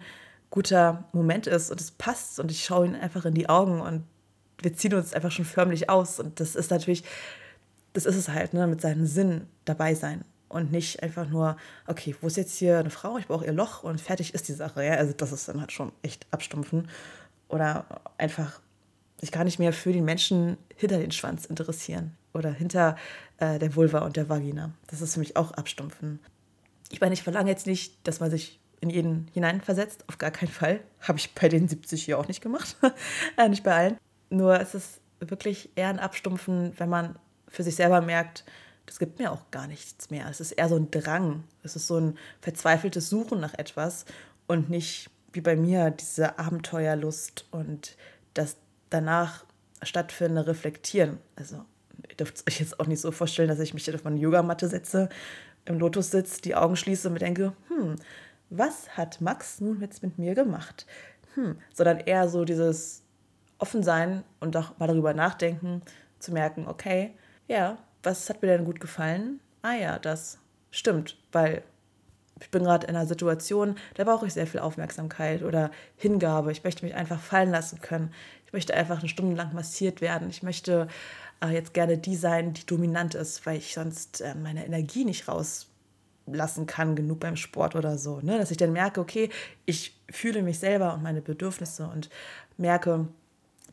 guter 0.50 1.06
Moment 1.14 1.48
ist 1.48 1.72
und 1.72 1.80
es 1.80 1.92
passt. 1.92 2.40
Und 2.40 2.52
ich 2.52 2.64
schaue 2.64 2.88
ihn 2.88 2.96
einfach 2.96 3.26
in 3.26 3.36
die 3.36 3.48
Augen 3.48 3.80
und 3.82 4.04
wir 4.62 4.74
ziehen 4.74 4.94
uns 4.94 5.14
einfach 5.14 5.32
schon 5.32 5.46
förmlich 5.46 5.90
aus. 5.90 6.20
Und 6.20 6.40
das 6.40 6.56
ist 6.56 6.72
natürlich, 6.72 7.04
das 7.94 8.06
ist 8.06 8.16
es 8.16 8.30
halt, 8.30 8.54
ne, 8.54 8.68
mit 8.68 8.82
seinen 8.82 9.06
Sinnen 9.06 9.48
dabei 9.66 9.94
sein 9.94 10.26
und 10.50 10.72
nicht 10.72 11.02
einfach 11.04 11.30
nur, 11.30 11.56
okay, 11.88 12.16
wo 12.20 12.28
ist 12.28 12.38
jetzt 12.38 12.58
hier 12.58 12.80
eine 12.80 12.90
Frau, 12.90 13.18
ich 13.18 13.28
brauche 13.28 13.46
ihr 13.46 13.54
Loch 13.54 13.84
und 13.84 14.02
fertig 14.02 14.34
ist 14.34 14.48
die 14.48 14.54
Sache, 14.54 14.84
ja, 14.84 14.94
also 14.94 15.14
das 15.14 15.32
ist 15.32 15.48
dann 15.48 15.62
halt 15.62 15.72
schon 15.72 15.92
echt 16.02 16.28
abstumpfen 16.32 16.90
oder 17.48 17.86
einfach 18.18 18.60
sich 19.20 19.32
gar 19.32 19.44
nicht 19.44 19.60
mehr 19.60 19.74
für 19.74 19.94
den 19.94 20.06
Menschen 20.06 20.58
hinter 20.76 20.98
den 20.98 21.12
Schwanz 21.12 21.46
interessieren 21.46 22.16
oder 22.34 22.52
hinter 22.52 22.96
äh, 23.38 23.60
der 23.60 23.76
Vulva 23.76 24.00
und 24.00 24.16
der 24.16 24.30
Vagina. 24.30 24.72
Das 24.88 25.02
ist 25.02 25.14
für 25.14 25.20
mich 25.20 25.36
auch 25.36 25.52
abstumpfen. 25.52 26.20
Ich 26.90 27.02
meine, 27.02 27.14
ich 27.14 27.24
verlange 27.24 27.50
jetzt 27.50 27.68
nicht, 27.68 27.96
dass 28.08 28.20
man 28.20 28.32
sich 28.32 28.60
in 28.82 28.90
jeden 28.90 29.28
hineinversetzt, 29.34 30.08
auf 30.08 30.18
gar 30.18 30.32
keinen 30.32 30.50
Fall. 30.50 30.80
Habe 31.02 31.20
ich 31.20 31.34
bei 31.34 31.50
den 31.50 31.68
70 31.68 32.04
hier 32.04 32.18
auch 32.18 32.28
nicht 32.28 32.42
gemacht, 32.42 32.78
äh, 33.38 33.50
nicht 33.50 33.64
bei 33.64 33.76
allen. 33.76 33.98
Nur 34.30 34.60
es 34.60 34.74
ist 34.74 35.02
wirklich 35.20 35.70
eher 35.76 35.90
ein 35.90 36.00
Abstumpfen, 36.00 36.74
wenn 36.78 36.90
man 36.90 37.20
für 37.48 37.64
sich 37.64 37.76
selber 37.76 38.02
merkt, 38.02 38.46
das 38.90 38.98
gibt 38.98 39.20
mir 39.20 39.32
auch 39.32 39.52
gar 39.52 39.68
nichts 39.68 40.10
mehr. 40.10 40.28
Es 40.32 40.40
ist 40.40 40.52
eher 40.54 40.68
so 40.68 40.76
ein 40.76 40.90
Drang. 40.90 41.44
Es 41.62 41.76
ist 41.76 41.86
so 41.86 41.98
ein 41.98 42.18
verzweifeltes 42.42 43.08
Suchen 43.08 43.40
nach 43.40 43.54
etwas 43.54 44.06
und 44.48 44.72
nicht 44.72 45.12
wie 45.32 45.42
bei 45.42 45.56
mir 45.56 45.92
diese 45.92 46.40
Abenteuerlust 46.40 47.46
und 47.52 47.96
das 48.34 48.58
danach 48.90 49.46
stattfindende 49.84 50.48
Reflektieren. 50.48 51.20
Also 51.36 51.64
ihr 52.10 52.16
dürft 52.16 52.48
euch 52.48 52.60
jetzt 52.60 52.80
auch 52.80 52.88
nicht 52.88 53.00
so 53.00 53.12
vorstellen, 53.12 53.48
dass 53.48 53.60
ich 53.60 53.76
mich 53.76 53.94
auf 53.94 54.04
meine 54.04 54.20
Yogamatte 54.20 54.68
setze, 54.68 55.10
im 55.66 55.78
Lotus 55.78 56.10
sitze, 56.10 56.42
die 56.42 56.56
Augen 56.56 56.76
schließe 56.76 57.10
und 57.10 57.14
mir 57.14 57.20
denke, 57.20 57.54
hm, 57.68 57.96
was 58.50 58.98
hat 58.98 59.22
Max 59.22 59.62
nun 59.62 59.82
jetzt 59.82 60.02
mit 60.02 60.18
mir 60.18 60.34
gemacht? 60.34 60.88
Hm, 61.36 61.60
sondern 61.76 62.00
eher 62.00 62.28
so 62.28 62.44
dieses 62.44 63.04
Offensein 63.60 64.24
und 64.40 64.58
auch 64.58 64.80
mal 64.80 64.88
darüber 64.88 65.14
nachdenken, 65.14 65.84
zu 66.18 66.34
merken, 66.34 66.68
okay, 66.68 67.14
ja, 67.48 67.78
was 68.04 68.30
hat 68.30 68.42
mir 68.42 68.50
denn 68.50 68.66
gut 68.66 68.80
gefallen? 68.80 69.40
Ah 69.62 69.74
ja, 69.74 70.00
das 70.00 70.38
stimmt, 70.72 71.18
weil 71.32 71.64
ich 72.42 72.50
bin 72.50 72.64
gerade 72.64 72.88
in 72.88 72.96
einer 72.96 73.06
Situation, 73.06 73.76
da 73.96 74.04
brauche 74.04 74.26
ich 74.26 74.34
sehr 74.34 74.48
viel 74.48 74.62
Aufmerksamkeit 74.62 75.44
oder 75.44 75.72
Hingabe. 75.98 76.52
Ich 76.52 76.64
möchte 76.64 76.86
mich 76.86 76.96
einfach 76.96 77.20
fallen 77.20 77.52
lassen 77.52 77.82
können. 77.82 78.14
Ich 78.46 78.54
möchte 78.54 78.74
einfach 78.74 79.00
eine 79.00 79.10
Stunde 79.10 79.36
lang 79.36 79.54
massiert 79.54 80.02
werden. 80.02 80.30
Ich 80.30 80.42
möchte 80.42 80.88
äh, 81.44 81.50
jetzt 81.50 81.74
gerne 81.74 81.98
die 81.98 82.16
sein, 82.16 82.54
die 82.54 82.66
dominant 82.66 83.16
ist, 83.16 83.46
weil 83.46 83.58
ich 83.58 83.74
sonst 83.74 84.22
äh, 84.22 84.36
meine 84.36 84.66
Energie 84.66 85.06
nicht 85.06 85.28
rauslassen 85.28 86.66
kann, 86.66 86.96
genug 86.96 87.20
beim 87.20 87.36
Sport 87.36 87.76
oder 87.76 87.98
so. 87.98 88.22
Ne? 88.22 88.38
Dass 88.38 88.52
ich 88.52 88.58
dann 88.58 88.74
merke, 88.74 89.02
okay, 89.02 89.30
ich 89.66 90.00
fühle 90.10 90.42
mich 90.42 90.60
selber 90.60 90.94
und 90.94 91.04
meine 91.04 91.22
Bedürfnisse 91.22 91.88
und 91.88 92.10
merke, 92.58 93.08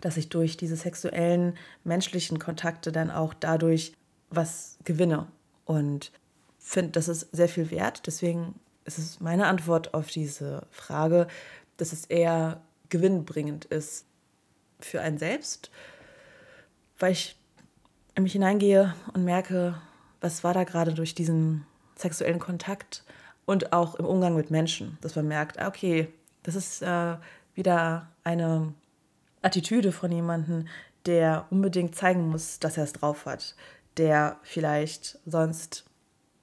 dass 0.00 0.16
ich 0.16 0.28
durch 0.28 0.56
diese 0.56 0.76
sexuellen, 0.76 1.56
menschlichen 1.84 2.38
Kontakte 2.38 2.92
dann 2.92 3.10
auch 3.10 3.32
dadurch 3.32 3.94
was 4.30 4.78
gewinne. 4.84 5.26
Und 5.64 6.12
finde, 6.58 6.92
das 6.92 7.08
ist 7.08 7.28
sehr 7.32 7.48
viel 7.48 7.70
wert. 7.70 8.06
Deswegen 8.06 8.54
ist 8.84 8.98
es 8.98 9.20
meine 9.20 9.46
Antwort 9.46 9.94
auf 9.94 10.08
diese 10.08 10.66
Frage, 10.70 11.26
dass 11.76 11.92
es 11.92 12.06
eher 12.06 12.60
gewinnbringend 12.88 13.64
ist 13.66 14.06
für 14.80 15.00
einen 15.00 15.18
selbst, 15.18 15.70
weil 16.98 17.12
ich 17.12 17.36
in 18.14 18.22
mich 18.22 18.32
hineingehe 18.32 18.94
und 19.12 19.24
merke, 19.24 19.80
was 20.20 20.44
war 20.44 20.54
da 20.54 20.64
gerade 20.64 20.94
durch 20.94 21.14
diesen 21.14 21.66
sexuellen 21.96 22.38
Kontakt 22.38 23.04
und 23.44 23.72
auch 23.72 23.94
im 23.96 24.06
Umgang 24.06 24.36
mit 24.36 24.50
Menschen, 24.50 24.98
dass 25.00 25.16
man 25.16 25.28
merkt, 25.28 25.58
ah, 25.58 25.68
okay, 25.68 26.08
das 26.42 26.54
ist 26.54 26.82
äh, 26.82 27.16
wieder 27.54 28.08
eine 28.24 28.72
Attitüde 29.42 29.92
von 29.92 30.10
jemandem, 30.10 30.68
der 31.06 31.46
unbedingt 31.50 31.94
zeigen 31.94 32.28
muss, 32.28 32.58
dass 32.58 32.76
er 32.76 32.84
es 32.84 32.92
drauf 32.92 33.26
hat, 33.26 33.54
der 33.96 34.38
vielleicht 34.42 35.18
sonst 35.26 35.84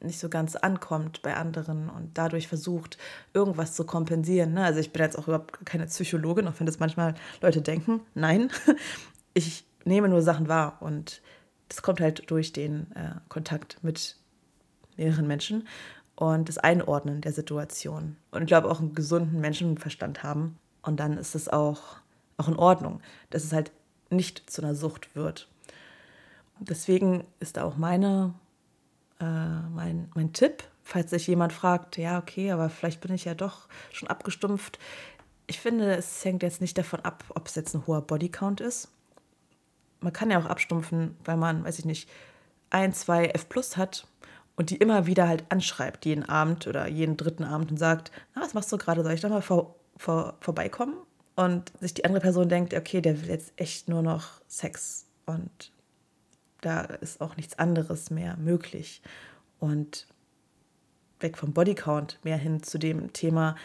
nicht 0.02 0.20
so 0.20 0.30
ganz 0.30 0.56
ankommt 0.56 1.22
bei 1.22 1.36
anderen 1.36 1.89
und 1.89 2.18
dadurch 2.18 2.48
versucht, 2.48 2.98
irgendwas 3.34 3.74
zu 3.74 3.86
kompensieren. 3.86 4.54
Ne? 4.54 4.63
Also 4.63 4.80
ich 4.80 4.92
bin 4.92 5.02
jetzt 5.02 5.18
auch 5.18 5.28
überhaupt 5.28 5.66
keine 5.66 5.86
Psychologin, 5.86 6.48
auch 6.48 6.60
wenn 6.60 6.66
das 6.66 6.80
manchmal 6.80 7.16
Leute 7.42 7.62
denken. 7.62 8.02
Nein, 8.13 8.52
ich 9.34 9.66
nehme 9.86 10.10
nur 10.10 10.22
Sachen 10.22 10.48
wahr 10.48 10.78
und 10.82 11.22
das 11.70 11.82
kommt 11.82 12.02
halt 12.02 12.30
durch 12.30 12.54
den 12.54 12.92
äh, 12.96 13.16
Kontakt 13.30 13.84
mit 13.84 14.18
mehreren 14.98 15.28
Menschen 15.28 15.68
und 16.16 16.50
das 16.50 16.58
Einordnen 16.58 17.22
der 17.22 17.32
Situation. 17.32 18.18
Und 18.32 18.44
ich 18.44 18.48
glaube 18.48 18.70
auch 18.70 18.80
einen 18.80 18.94
gesunden 18.94 19.39
Menschenverstand 19.39 20.24
haben. 20.24 20.60
Und 20.84 21.00
dann 21.00 21.18
ist 21.18 21.34
es 21.34 21.50
auch, 21.50 21.98
auch 22.38 22.48
in 22.48 22.56
Ordnung, 22.56 23.02
dass 23.30 23.44
es 23.44 23.54
halt 23.54 23.72
nicht 24.10 24.50
zu 24.50 24.62
einer 24.62 24.76
Sucht 24.76 25.16
wird. 25.16 25.50
Deswegen 26.60 27.26
ist 27.39 27.60
auch 27.60 27.78
meine 27.78 28.34
äh, 29.24 29.70
mein, 29.74 30.10
mein 30.16 30.34
Tipp, 30.34 30.63
falls 30.84 31.12
sich 31.12 31.28
jemand 31.28 31.54
fragt, 31.54 31.98
ja, 31.98 32.20
okay, 32.20 32.52
aber 32.52 32.70
vielleicht 32.70 33.02
bin 33.02 33.13
ich 33.13 33.26
ja 33.26 33.36
doch 33.36 33.68
schon 33.92 34.10
abgestumpft. 34.10 34.80
Ich 35.48 35.60
finde, 35.60 35.96
es 35.96 36.24
hängt 36.26 36.44
jetzt 36.44 36.62
nicht 36.62 36.78
davon 36.78 37.02
ab, 37.02 37.24
ob 37.30 37.48
es 37.48 37.56
jetzt 37.56 37.74
ein 37.74 37.86
hoher 37.88 38.02
Bodycount 38.02 38.62
ist. 38.62 38.89
Man 40.00 40.13
kann 40.13 40.32
ja 40.32 40.39
auch 40.39 40.46
abstumpfen, 40.46 41.16
weil 41.24 41.38
man, 41.38 41.63
weiß 41.63 41.80
ich 41.80 41.86
nicht, 41.86 42.10
ein, 42.70 42.94
zwei 42.94 43.28
F 43.28 43.48
plus 43.48 43.78
hat 43.78 44.08
und 44.56 44.70
die 44.70 44.78
immer 44.78 45.06
wieder 45.06 45.28
halt 45.28 45.46
anschreibt, 45.50 46.06
jeden 46.06 46.28
Abend 46.28 46.68
oder 46.68 46.88
jeden 46.88 47.18
dritten 47.18 47.44
Abend 47.44 47.72
und 47.72 47.78
sagt, 47.78 48.12
na, 48.36 48.42
was 48.42 48.54
machst 48.54 48.72
du 48.72 48.78
gerade, 48.78 49.04
soll 49.04 49.13
ich 49.13 49.22
da 49.22 49.30
mal 49.30 49.42
vor, 49.42 49.76
vor, 49.98 50.36
vorbeikommen? 50.42 50.96
Und 51.36 51.72
sich 51.80 51.94
die 51.94 52.06
andere 52.06 52.22
Person 52.22 52.50
denkt, 52.50 52.74
okay, 52.74 53.02
der 53.02 53.22
will 53.22 53.30
jetzt 53.30 53.54
echt 53.56 53.89
nur 53.89 54.02
noch 54.02 54.42
Sex 54.48 55.06
und 55.26 55.72
da 56.65 56.82
ist 56.82 57.21
auch 57.21 57.38
nichts 57.38 57.60
anderes 57.60 58.10
mehr 58.10 58.38
möglich. 58.38 59.02
Und 59.60 60.08
weg 61.19 61.38
vom 61.38 61.54
Bodycount, 61.54 62.19
mehr 62.23 62.38
hin 62.38 62.63
zu 62.63 62.78
dem 62.78 63.13
Thema, 63.13 63.56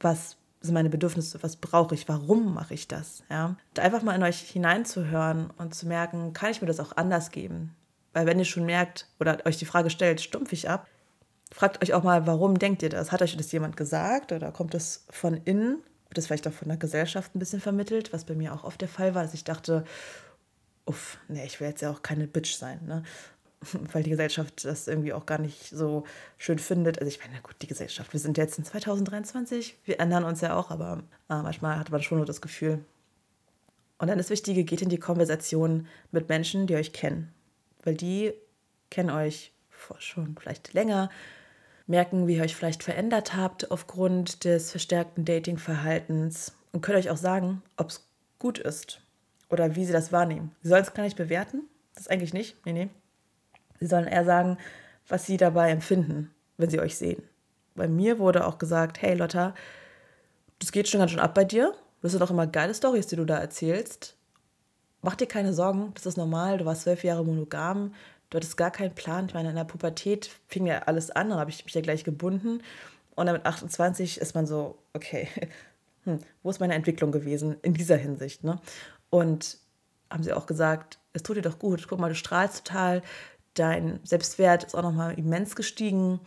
was 0.00 0.36
sind 0.60 0.74
meine 0.74 0.90
Bedürfnisse, 0.90 1.42
was 1.42 1.56
brauche 1.56 1.94
ich, 1.94 2.08
warum 2.08 2.54
mache 2.54 2.74
ich 2.74 2.88
das? 2.88 3.22
Ja? 3.30 3.56
Da 3.74 3.82
einfach 3.82 4.02
mal 4.02 4.14
in 4.14 4.22
euch 4.22 4.40
hineinzuhören 4.40 5.50
und 5.58 5.74
zu 5.74 5.86
merken, 5.86 6.32
kann 6.32 6.50
ich 6.50 6.62
mir 6.62 6.66
das 6.66 6.80
auch 6.80 6.96
anders 6.96 7.30
geben? 7.30 7.76
Weil 8.14 8.26
wenn 8.26 8.38
ihr 8.38 8.44
schon 8.44 8.64
merkt 8.64 9.08
oder 9.20 9.44
euch 9.44 9.58
die 9.58 9.66
Frage 9.66 9.90
stellt, 9.90 10.20
stumpf 10.20 10.52
ich 10.52 10.70
ab, 10.70 10.86
fragt 11.52 11.82
euch 11.82 11.92
auch 11.92 12.02
mal, 12.02 12.26
warum 12.26 12.58
denkt 12.58 12.82
ihr 12.82 12.88
das? 12.88 13.12
Hat 13.12 13.22
euch 13.22 13.36
das 13.36 13.52
jemand 13.52 13.76
gesagt 13.76 14.32
oder 14.32 14.52
kommt 14.52 14.72
das 14.72 15.04
von 15.10 15.34
innen? 15.44 15.82
Wird 16.08 16.18
das 16.18 16.26
vielleicht 16.26 16.48
auch 16.48 16.52
von 16.52 16.68
der 16.68 16.78
Gesellschaft 16.78 17.34
ein 17.34 17.40
bisschen 17.40 17.60
vermittelt, 17.60 18.12
was 18.12 18.24
bei 18.24 18.34
mir 18.34 18.54
auch 18.54 18.64
oft 18.64 18.80
der 18.80 18.88
Fall 18.88 19.14
war, 19.14 19.22
dass 19.22 19.34
ich 19.34 19.44
dachte, 19.44 19.84
uff, 20.86 21.18
nee, 21.28 21.44
ich 21.44 21.60
will 21.60 21.68
jetzt 21.68 21.82
ja 21.82 21.90
auch 21.90 22.02
keine 22.02 22.26
Bitch 22.26 22.54
sein, 22.54 22.80
ne? 22.86 23.02
Weil 23.92 24.02
die 24.02 24.10
Gesellschaft 24.10 24.64
das 24.64 24.88
irgendwie 24.88 25.12
auch 25.12 25.26
gar 25.26 25.38
nicht 25.38 25.70
so 25.70 26.04
schön 26.36 26.58
findet. 26.58 26.98
Also 26.98 27.08
ich 27.08 27.18
meine, 27.20 27.40
gut, 27.40 27.56
die 27.62 27.66
Gesellschaft, 27.66 28.12
wir 28.12 28.20
sind 28.20 28.36
jetzt 28.36 28.58
in 28.58 28.64
2023, 28.64 29.78
wir 29.84 30.00
ändern 30.00 30.24
uns 30.24 30.40
ja 30.42 30.54
auch, 30.56 30.70
aber 30.70 31.02
äh, 31.30 31.42
manchmal 31.42 31.78
hat 31.78 31.90
man 31.90 32.02
schon 32.02 32.18
nur 32.18 32.26
das 32.26 32.42
Gefühl. 32.42 32.84
Und 33.98 34.08
dann 34.08 34.18
das 34.18 34.30
Wichtige, 34.30 34.64
geht 34.64 34.82
in 34.82 34.88
die 34.88 34.98
Konversation 34.98 35.86
mit 36.10 36.28
Menschen, 36.28 36.66
die 36.66 36.76
euch 36.76 36.92
kennen. 36.92 37.32
Weil 37.84 37.94
die 37.94 38.34
kennen 38.90 39.10
euch 39.10 39.52
schon 39.98 40.36
vielleicht 40.38 40.72
länger, 40.74 41.10
merken, 41.86 42.26
wie 42.26 42.36
ihr 42.36 42.42
euch 42.42 42.56
vielleicht 42.56 42.82
verändert 42.82 43.34
habt 43.36 43.70
aufgrund 43.70 44.44
des 44.44 44.70
verstärkten 44.70 45.24
Datingverhaltens 45.24 46.54
und 46.72 46.80
können 46.80 46.98
euch 46.98 47.10
auch 47.10 47.16
sagen, 47.16 47.62
ob 47.76 47.90
es 47.90 48.06
gut 48.38 48.58
ist 48.58 49.00
oder 49.50 49.76
wie 49.76 49.84
sie 49.84 49.92
das 49.92 50.12
wahrnehmen. 50.12 50.54
Sie 50.62 50.68
sollen 50.68 50.82
es 50.82 50.94
gar 50.94 51.02
nicht 51.02 51.16
bewerten, 51.16 51.62
das 51.94 52.08
eigentlich 52.08 52.34
nicht. 52.34 52.56
Nee, 52.64 52.72
nee. 52.72 52.88
Sie 53.80 53.86
sollen 53.86 54.06
eher 54.06 54.24
sagen, 54.24 54.58
was 55.08 55.26
sie 55.26 55.36
dabei 55.36 55.70
empfinden, 55.70 56.30
wenn 56.56 56.70
sie 56.70 56.80
euch 56.80 56.96
sehen. 56.96 57.22
Bei 57.74 57.88
mir 57.88 58.18
wurde 58.18 58.46
auch 58.46 58.58
gesagt, 58.58 59.02
hey 59.02 59.14
Lotta, 59.14 59.54
das 60.58 60.72
geht 60.72 60.88
schon 60.88 61.00
ganz 61.00 61.10
schön 61.10 61.20
ab 61.20 61.34
bei 61.34 61.44
dir. 61.44 61.74
Das 62.02 62.12
sind 62.12 62.20
doch 62.20 62.30
immer 62.30 62.46
geile 62.46 62.74
Stories, 62.74 63.06
die 63.06 63.16
du 63.16 63.24
da 63.24 63.38
erzählst. 63.38 64.16
Mach 65.02 65.16
dir 65.16 65.26
keine 65.26 65.52
Sorgen, 65.52 65.92
das 65.94 66.06
ist 66.06 66.16
normal. 66.16 66.58
Du 66.58 66.64
warst 66.64 66.82
zwölf 66.82 67.04
Jahre 67.04 67.24
monogam, 67.24 67.94
du 68.30 68.36
hattest 68.36 68.56
gar 68.56 68.70
keinen 68.70 68.94
Plan. 68.94 69.26
Ich 69.26 69.34
meine, 69.34 69.50
in 69.50 69.56
der 69.56 69.64
Pubertät 69.64 70.30
fing 70.48 70.66
ja 70.66 70.80
alles 70.80 71.10
an, 71.10 71.30
dann 71.30 71.38
habe 71.38 71.50
ich 71.50 71.64
mich 71.64 71.74
ja 71.74 71.80
gleich 71.80 72.04
gebunden. 72.04 72.62
Und 73.14 73.26
dann 73.26 73.36
mit 73.36 73.46
28 73.46 74.18
ist 74.18 74.34
man 74.34 74.46
so, 74.46 74.78
okay, 74.92 75.28
hm, 76.04 76.18
wo 76.42 76.50
ist 76.50 76.60
meine 76.60 76.74
Entwicklung 76.74 77.12
gewesen 77.12 77.56
in 77.62 77.74
dieser 77.74 77.96
Hinsicht? 77.96 78.44
Ne? 78.44 78.58
Und 79.14 79.58
haben 80.10 80.24
sie 80.24 80.32
auch 80.32 80.46
gesagt, 80.46 80.98
es 81.12 81.22
tut 81.22 81.36
dir 81.36 81.42
doch 81.42 81.60
gut, 81.60 81.86
guck 81.86 82.00
mal, 82.00 82.08
du 82.08 82.16
strahlst 82.16 82.66
total, 82.66 83.00
dein 83.54 84.00
Selbstwert 84.02 84.64
ist 84.64 84.74
auch 84.74 84.82
nochmal 84.82 85.16
immens 85.16 85.54
gestiegen, 85.54 86.18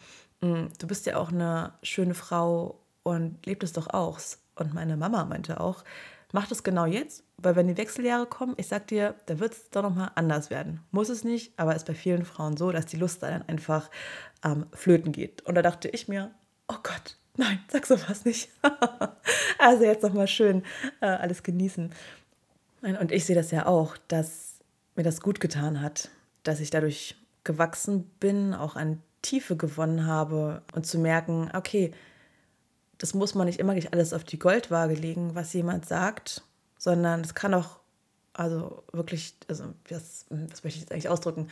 hm, 0.42 0.70
du 0.80 0.88
bist 0.88 1.06
ja 1.06 1.18
auch 1.18 1.30
eine 1.30 1.74
schöne 1.84 2.14
Frau 2.14 2.80
und 3.04 3.46
lebt 3.46 3.64
es 3.64 3.74
doch 3.74 3.88
auch. 3.88 4.22
Und 4.56 4.74
meine 4.74 4.96
Mama 4.96 5.26
meinte 5.26 5.60
auch, 5.60 5.84
mach 6.32 6.48
das 6.48 6.64
genau 6.64 6.86
jetzt, 6.86 7.26
weil 7.36 7.58
wenn 7.58 7.68
die 7.68 7.76
Wechseljahre 7.76 8.26
kommen, 8.26 8.54
ich 8.56 8.70
sag 8.70 8.88
dir, 8.88 9.16
da 9.26 9.38
wird 9.40 9.52
es 9.52 9.70
doch 9.70 9.84
nochmal 9.84 10.12
anders 10.16 10.50
werden. 10.50 10.80
Muss 10.92 11.10
es 11.10 11.26
nicht, 11.26 11.60
aber 11.60 11.76
ist 11.76 11.88
bei 11.88 11.94
vielen 11.94 12.24
Frauen 12.24 12.56
so, 12.56 12.72
dass 12.72 12.86
die 12.86 12.96
Lust 12.96 13.22
dann 13.22 13.42
einfach 13.50 13.90
ähm, 14.46 14.66
flöten 14.72 15.12
geht. 15.12 15.42
Und 15.42 15.56
da 15.56 15.62
dachte 15.62 15.90
ich 15.90 16.08
mir, 16.08 16.32
oh 16.70 16.78
Gott, 16.84 17.18
nein, 17.36 17.60
sag 17.68 17.86
sowas 17.86 18.24
nicht. 18.24 18.50
also 19.60 19.84
jetzt 19.84 20.04
nochmal 20.04 20.30
schön 20.30 20.64
äh, 21.02 21.08
alles 21.08 21.44
genießen. 21.44 21.92
Und 22.82 23.12
ich 23.12 23.26
sehe 23.26 23.36
das 23.36 23.52
ja 23.52 23.66
auch, 23.66 23.98
dass 24.08 24.60
mir 24.96 25.04
das 25.04 25.22
gut 25.22 25.40
getan 25.40 25.82
hat, 25.82 26.10
dass 26.44 26.60
ich 26.60 26.70
dadurch 26.70 27.16
gewachsen 27.44 28.04
bin, 28.20 28.54
auch 28.54 28.76
an 28.76 29.02
Tiefe 29.22 29.56
gewonnen 29.56 30.06
habe 30.06 30.62
und 30.74 30.86
zu 30.86 31.00
merken, 31.00 31.50
okay, 31.54 31.92
das 32.98 33.14
muss 33.14 33.36
man 33.36 33.48
nicht 33.48 33.60
immer 33.60 33.74
gleich 33.74 33.94
alles 33.94 34.14
auf 34.14 34.24
die 34.24 34.40
Goldwaage 34.40 34.96
legen, 34.96 35.36
was 35.36 35.54
jemand 35.54 35.86
sagt, 35.86 36.44
sondern 36.78 37.22
es 37.22 37.36
kann 37.36 37.54
auch, 37.54 37.80
also 38.34 38.84
wirklich, 38.92 39.36
also 39.48 39.66
was, 39.90 40.26
was 40.30 40.64
möchte 40.64 40.78
ich 40.78 40.82
jetzt 40.82 40.92
eigentlich 40.92 41.10
ausdrücken? 41.10 41.48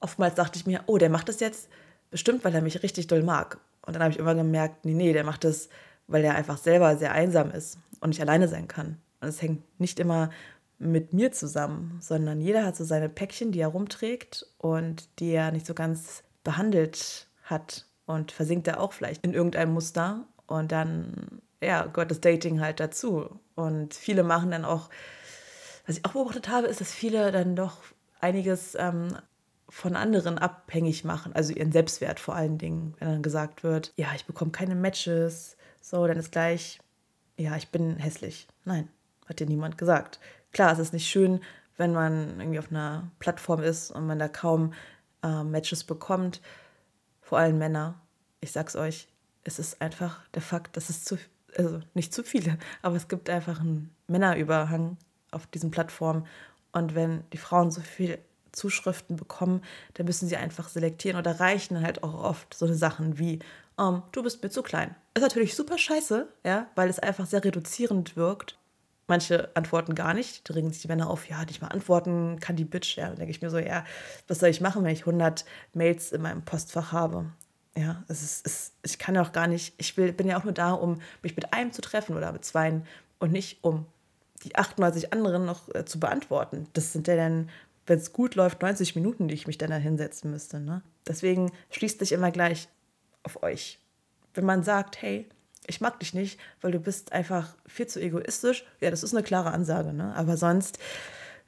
Oftmals 0.00 0.34
dachte 0.34 0.58
ich 0.58 0.66
mir, 0.66 0.82
oh, 0.86 0.98
der 0.98 1.10
macht 1.10 1.28
das 1.28 1.40
jetzt 1.40 1.68
bestimmt, 2.10 2.44
weil 2.44 2.54
er 2.54 2.62
mich 2.62 2.82
richtig 2.82 3.06
doll 3.06 3.22
mag. 3.22 3.58
Und 3.82 3.94
dann 3.94 4.02
habe 4.02 4.12
ich 4.12 4.18
immer 4.18 4.34
gemerkt, 4.34 4.84
nee, 4.84 4.94
nee, 4.94 5.12
der 5.12 5.24
macht 5.24 5.44
das, 5.44 5.68
weil 6.06 6.24
er 6.24 6.34
einfach 6.34 6.58
selber 6.58 6.96
sehr 6.96 7.12
einsam 7.12 7.50
ist 7.50 7.78
und 8.00 8.10
nicht 8.10 8.20
alleine 8.20 8.48
sein 8.48 8.68
kann. 8.68 8.98
Und 9.26 9.30
es 9.30 9.42
hängt 9.42 9.80
nicht 9.80 9.98
immer 9.98 10.30
mit 10.78 11.12
mir 11.12 11.32
zusammen, 11.32 11.98
sondern 12.00 12.40
jeder 12.40 12.64
hat 12.64 12.76
so 12.76 12.84
seine 12.84 13.08
Päckchen, 13.08 13.50
die 13.50 13.58
er 13.58 13.68
rumträgt 13.68 14.46
und 14.58 15.08
die 15.18 15.32
er 15.32 15.50
nicht 15.50 15.66
so 15.66 15.74
ganz 15.74 16.22
behandelt 16.44 17.26
hat 17.42 17.86
und 18.04 18.30
versinkt 18.30 18.68
er 18.68 18.80
auch 18.80 18.92
vielleicht 18.92 19.24
in 19.24 19.34
irgendeinem 19.34 19.72
Muster 19.72 20.28
und 20.46 20.70
dann, 20.70 21.42
ja, 21.60 21.86
gehört 21.86 22.12
das 22.12 22.20
Dating 22.20 22.60
halt 22.60 22.78
dazu. 22.78 23.40
Und 23.56 23.94
viele 23.94 24.22
machen 24.22 24.52
dann 24.52 24.64
auch, 24.64 24.90
was 25.88 25.98
ich 25.98 26.04
auch 26.04 26.12
beobachtet 26.12 26.48
habe, 26.48 26.68
ist, 26.68 26.80
dass 26.80 26.92
viele 26.92 27.32
dann 27.32 27.56
doch 27.56 27.78
einiges 28.20 28.76
ähm, 28.78 29.08
von 29.68 29.96
anderen 29.96 30.38
abhängig 30.38 31.02
machen, 31.02 31.32
also 31.32 31.52
ihren 31.52 31.72
Selbstwert 31.72 32.20
vor 32.20 32.36
allen 32.36 32.58
Dingen, 32.58 32.94
wenn 33.00 33.08
dann 33.08 33.22
gesagt 33.22 33.64
wird, 33.64 33.92
ja, 33.96 34.06
ich 34.14 34.24
bekomme 34.24 34.52
keine 34.52 34.76
Matches, 34.76 35.56
so, 35.80 36.06
dann 36.06 36.16
ist 36.16 36.30
gleich, 36.30 36.78
ja, 37.36 37.56
ich 37.56 37.70
bin 37.70 37.96
hässlich. 37.96 38.46
Nein, 38.64 38.88
hat 39.28 39.40
dir 39.40 39.46
niemand 39.46 39.78
gesagt. 39.78 40.20
Klar, 40.52 40.72
es 40.72 40.78
ist 40.78 40.92
nicht 40.92 41.08
schön, 41.08 41.40
wenn 41.76 41.92
man 41.92 42.40
irgendwie 42.40 42.58
auf 42.58 42.70
einer 42.70 43.10
Plattform 43.18 43.62
ist 43.62 43.90
und 43.90 44.06
man 44.06 44.18
da 44.18 44.28
kaum 44.28 44.72
äh, 45.22 45.42
Matches 45.42 45.84
bekommt, 45.84 46.40
vor 47.20 47.38
allem 47.38 47.58
Männer. 47.58 48.00
Ich 48.40 48.52
sag's 48.52 48.76
euch, 48.76 49.08
es 49.44 49.58
ist 49.58 49.80
einfach 49.80 50.20
der 50.34 50.42
Fakt, 50.42 50.76
dass 50.76 50.90
es 50.90 51.04
zu, 51.04 51.18
also 51.56 51.80
nicht 51.94 52.14
zu 52.14 52.22
viele, 52.22 52.58
aber 52.82 52.96
es 52.96 53.08
gibt 53.08 53.28
einfach 53.30 53.60
einen 53.60 53.94
Männerüberhang 54.06 54.96
auf 55.30 55.46
diesen 55.46 55.70
Plattformen. 55.70 56.26
Und 56.72 56.94
wenn 56.94 57.24
die 57.32 57.38
Frauen 57.38 57.70
so 57.70 57.80
viel 57.80 58.18
Zuschriften 58.52 59.16
bekommen, 59.16 59.62
dann 59.94 60.06
müssen 60.06 60.28
sie 60.28 60.36
einfach 60.36 60.68
selektieren 60.68 61.18
oder 61.18 61.38
reichen 61.38 61.74
dann 61.74 61.84
halt 61.84 62.02
auch 62.02 62.14
oft 62.14 62.54
so 62.54 62.72
Sachen 62.72 63.18
wie, 63.18 63.38
um, 63.76 64.02
du 64.12 64.22
bist 64.22 64.42
mir 64.42 64.50
zu 64.50 64.62
klein. 64.62 64.94
Ist 65.14 65.22
natürlich 65.22 65.54
super 65.54 65.78
scheiße, 65.78 66.26
ja, 66.44 66.66
weil 66.74 66.88
es 66.88 66.98
einfach 66.98 67.26
sehr 67.26 67.44
reduzierend 67.44 68.16
wirkt. 68.16 68.58
Manche 69.08 69.50
antworten 69.54 69.94
gar 69.94 70.14
nicht, 70.14 70.48
dringen 70.48 70.72
sich 70.72 70.82
die 70.82 70.88
Männer 70.88 71.08
auf, 71.08 71.28
ja, 71.28 71.44
nicht 71.44 71.62
mal 71.62 71.68
antworten 71.68 72.40
kann 72.40 72.56
die 72.56 72.64
Bitch. 72.64 72.96
Ja, 72.96 73.08
dann 73.08 73.16
denke 73.16 73.30
ich 73.30 73.40
mir 73.40 73.50
so, 73.50 73.58
ja, 73.58 73.84
was 74.26 74.40
soll 74.40 74.48
ich 74.48 74.60
machen, 74.60 74.82
wenn 74.82 74.92
ich 74.92 75.00
100 75.00 75.44
Mails 75.74 76.12
in 76.12 76.22
meinem 76.22 76.42
Postfach 76.42 76.92
habe? 76.92 77.26
Ja, 77.76 78.02
es 78.08 78.22
ist, 78.22 78.46
es, 78.46 78.72
ich 78.82 78.98
kann 78.98 79.14
ja 79.14 79.22
auch 79.22 79.32
gar 79.32 79.46
nicht, 79.46 79.74
ich 79.76 79.96
will, 79.96 80.12
bin 80.12 80.26
ja 80.26 80.38
auch 80.38 80.44
nur 80.44 80.54
da, 80.54 80.72
um 80.72 81.00
mich 81.22 81.36
mit 81.36 81.52
einem 81.52 81.72
zu 81.72 81.82
treffen 81.82 82.16
oder 82.16 82.32
mit 82.32 82.44
zweien 82.44 82.86
und 83.18 83.32
nicht 83.32 83.62
um 83.62 83.86
die 84.42 84.56
98 84.56 85.12
anderen 85.12 85.44
noch 85.44 85.72
äh, 85.74 85.84
zu 85.84 86.00
beantworten. 86.00 86.66
Das 86.72 86.92
sind 86.92 87.06
ja 87.06 87.16
dann, 87.16 87.50
wenn 87.86 87.98
es 87.98 88.12
gut 88.12 88.34
läuft, 88.34 88.62
90 88.62 88.96
Minuten, 88.96 89.28
die 89.28 89.34
ich 89.34 89.46
mich 89.46 89.58
dann 89.58 89.70
da 89.70 89.76
hinsetzen 89.76 90.30
müsste. 90.30 90.58
Ne? 90.58 90.82
Deswegen 91.06 91.52
schließt 91.70 91.98
sich 91.98 92.12
immer 92.12 92.30
gleich 92.30 92.68
auf 93.22 93.42
euch. 93.42 93.78
Wenn 94.34 94.44
man 94.44 94.62
sagt, 94.62 95.00
hey, 95.02 95.28
ich 95.66 95.80
mag 95.80 95.98
dich 96.00 96.14
nicht, 96.14 96.38
weil 96.60 96.72
du 96.72 96.78
bist 96.78 97.12
einfach 97.12 97.54
viel 97.66 97.86
zu 97.86 98.00
egoistisch, 98.00 98.64
ja, 98.80 98.90
das 98.90 99.02
ist 99.02 99.14
eine 99.14 99.22
klare 99.22 99.50
Ansage. 99.50 99.92
Ne? 99.92 100.14
Aber 100.14 100.36
sonst 100.36 100.78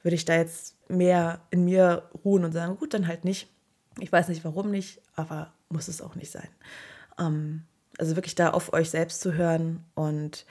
würde 0.03 0.15
ich 0.15 0.25
da 0.25 0.35
jetzt 0.35 0.75
mehr 0.89 1.41
in 1.51 1.65
mir 1.65 2.09
ruhen 2.23 2.43
und 2.43 2.51
sagen, 2.51 2.77
gut, 2.77 2.93
dann 2.93 3.07
halt 3.07 3.25
nicht. 3.25 3.49
Ich 3.99 4.11
weiß 4.11 4.29
nicht, 4.29 4.43
warum 4.43 4.71
nicht, 4.71 5.01
aber 5.15 5.53
muss 5.69 5.87
es 5.87 6.01
auch 6.01 6.15
nicht 6.15 6.31
sein. 6.31 6.47
Ähm, 7.17 7.63
also 7.97 8.15
wirklich 8.15 8.35
da 8.35 8.51
auf 8.51 8.73
euch 8.73 8.89
selbst 8.89 9.21
zu 9.21 9.33
hören 9.33 9.83
und 9.93 10.45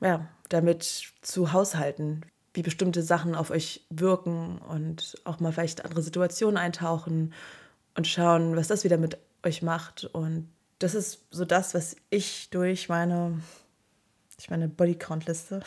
ja, 0.00 0.28
damit 0.48 1.12
zu 1.22 1.52
haushalten, 1.52 2.22
wie 2.54 2.62
bestimmte 2.62 3.02
Sachen 3.02 3.34
auf 3.34 3.50
euch 3.50 3.86
wirken 3.90 4.58
und 4.58 5.18
auch 5.24 5.40
mal 5.40 5.52
vielleicht 5.52 5.84
andere 5.84 6.02
Situationen 6.02 6.56
eintauchen 6.56 7.32
und 7.96 8.06
schauen, 8.06 8.56
was 8.56 8.68
das 8.68 8.84
wieder 8.84 8.98
mit 8.98 9.18
euch 9.44 9.62
macht. 9.62 10.04
Und 10.04 10.48
das 10.80 10.94
ist 10.94 11.26
so 11.30 11.44
das, 11.44 11.74
was 11.74 11.94
ich 12.08 12.50
durch 12.50 12.88
meine, 12.88 13.40
ich 14.38 14.50
meine 14.50 14.68
Bodycount-Liste 14.68 15.60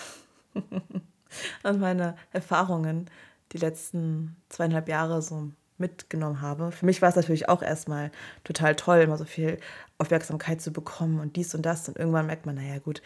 und 1.63 1.79
meine 1.79 2.17
Erfahrungen 2.31 3.09
die 3.53 3.59
letzten 3.59 4.35
zweieinhalb 4.49 4.89
Jahre 4.89 5.21
so 5.21 5.51
mitgenommen 5.77 6.41
habe. 6.41 6.71
Für 6.71 6.85
mich 6.85 7.01
war 7.01 7.09
es 7.09 7.15
natürlich 7.15 7.47
auch 7.47 7.61
erstmal 7.61 8.11
total 8.43 8.75
toll, 8.75 8.99
immer 8.99 9.17
so 9.17 9.25
viel 9.25 9.59
Aufmerksamkeit 9.99 10.61
zu 10.61 10.71
bekommen 10.71 11.19
und 11.19 11.35
dies 11.35 11.53
und 11.53 11.63
das. 11.63 11.87
Und 11.87 11.97
irgendwann 11.97 12.25
merkt 12.25 12.45
man, 12.45 12.55
naja, 12.55 12.79
gut, 12.79 13.01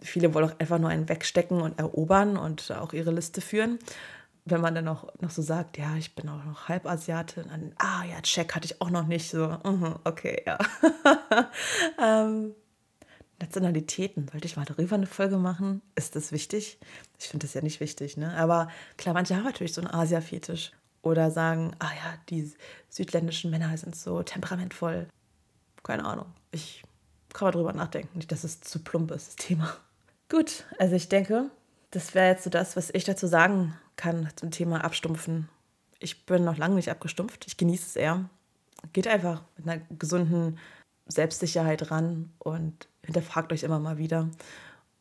viele 0.00 0.34
wollen 0.34 0.50
auch 0.50 0.58
einfach 0.58 0.78
nur 0.78 0.90
einen 0.90 1.08
wegstecken 1.08 1.60
und 1.60 1.78
erobern 1.78 2.36
und 2.36 2.72
auch 2.72 2.92
ihre 2.92 3.12
Liste 3.12 3.40
führen. 3.40 3.78
Wenn 4.46 4.60
man 4.60 4.74
dann 4.74 4.84
noch, 4.84 5.08
noch 5.20 5.30
so 5.30 5.40
sagt, 5.40 5.78
ja, 5.78 5.96
ich 5.96 6.14
bin 6.14 6.28
auch 6.28 6.44
noch 6.44 6.68
Halbasiatin, 6.68 7.48
dann, 7.48 7.72
ah 7.78 8.04
ja, 8.04 8.20
Check 8.20 8.54
hatte 8.54 8.66
ich 8.66 8.80
auch 8.80 8.90
noch 8.90 9.06
nicht, 9.06 9.30
so, 9.30 9.44
uh 9.64 9.94
okay, 10.04 10.42
ja. 10.44 10.58
ähm, 11.98 12.54
Nationalitäten, 13.40 14.28
sollte 14.30 14.46
ich 14.46 14.56
mal 14.56 14.64
darüber 14.64 14.96
eine 14.96 15.06
Folge 15.06 15.38
machen? 15.38 15.82
Ist 15.94 16.14
das 16.14 16.30
wichtig? 16.30 16.78
Ich 17.18 17.28
finde 17.28 17.46
das 17.46 17.54
ja 17.54 17.62
nicht 17.62 17.80
wichtig, 17.80 18.16
ne? 18.16 18.36
Aber 18.36 18.68
klar, 18.96 19.14
manche 19.14 19.34
haben 19.34 19.44
natürlich 19.44 19.74
so 19.74 19.80
einen 19.80 19.90
Asia-Fetisch 19.90 20.72
oder 21.02 21.30
sagen, 21.30 21.72
ah 21.78 21.90
ja, 21.90 22.14
die 22.30 22.52
südländischen 22.88 23.50
Männer 23.50 23.76
sind 23.76 23.96
so 23.96 24.22
temperamentvoll. 24.22 25.08
Keine 25.82 26.04
Ahnung. 26.04 26.26
Ich 26.50 26.82
kann 27.32 27.46
mal 27.46 27.52
drüber 27.52 27.72
nachdenken. 27.72 28.16
Nicht, 28.16 28.32
dass 28.32 28.44
es 28.44 28.60
zu 28.60 28.78
plump 28.78 29.10
ist, 29.10 29.28
das 29.28 29.36
Thema. 29.36 29.76
Gut, 30.30 30.64
also 30.78 30.94
ich 30.94 31.08
denke, 31.08 31.50
das 31.90 32.14
wäre 32.14 32.28
jetzt 32.28 32.44
so 32.44 32.50
das, 32.50 32.76
was 32.76 32.90
ich 32.90 33.04
dazu 33.04 33.26
sagen 33.26 33.74
kann 33.96 34.28
zum 34.36 34.50
Thema 34.50 34.84
Abstumpfen. 34.84 35.48
Ich 35.98 36.26
bin 36.26 36.44
noch 36.44 36.56
lange 36.56 36.74
nicht 36.74 36.90
abgestumpft. 36.90 37.46
Ich 37.46 37.56
genieße 37.56 37.86
es 37.86 37.96
eher. 37.96 38.28
Geht 38.92 39.08
einfach 39.08 39.42
mit 39.56 39.68
einer 39.68 39.82
gesunden 39.98 40.58
Selbstsicherheit 41.06 41.90
ran 41.90 42.32
und 42.38 42.88
hinterfragt 43.04 43.52
euch 43.52 43.62
immer 43.62 43.78
mal 43.78 43.98
wieder. 43.98 44.30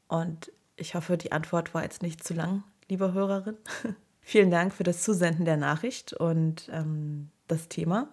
Und 0.07 0.51
ich 0.75 0.95
hoffe, 0.95 1.17
die 1.17 1.31
Antwort 1.31 1.73
war 1.73 1.83
jetzt 1.83 2.01
nicht 2.01 2.23
zu 2.23 2.33
lang, 2.33 2.63
liebe 2.89 3.13
Hörerin. 3.13 3.57
Vielen 4.21 4.51
Dank 4.51 4.73
für 4.73 4.83
das 4.83 5.03
Zusenden 5.03 5.45
der 5.45 5.57
Nachricht 5.57 6.13
und 6.13 6.69
ähm, 6.71 7.29
das 7.47 7.67
Thema. 7.67 8.07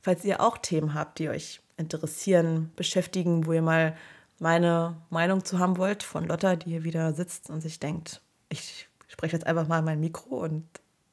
Falls 0.00 0.24
ihr 0.24 0.40
auch 0.40 0.58
Themen 0.58 0.94
habt, 0.94 1.18
die 1.18 1.28
euch 1.28 1.60
interessieren, 1.76 2.72
beschäftigen, 2.74 3.46
wo 3.46 3.52
ihr 3.52 3.62
mal 3.62 3.96
meine 4.38 4.96
Meinung 5.10 5.44
zu 5.44 5.58
haben 5.60 5.76
wollt 5.76 6.02
von 6.02 6.26
Lotta, 6.26 6.56
die 6.56 6.70
hier 6.70 6.84
wieder 6.84 7.12
sitzt 7.12 7.48
und 7.48 7.60
sich 7.60 7.78
denkt, 7.78 8.20
ich 8.48 8.88
spreche 9.12 9.36
jetzt 9.36 9.46
einfach 9.46 9.68
mal 9.68 9.78
in 9.80 9.84
mein 9.84 10.00
Mikro 10.00 10.42
und 10.42 10.64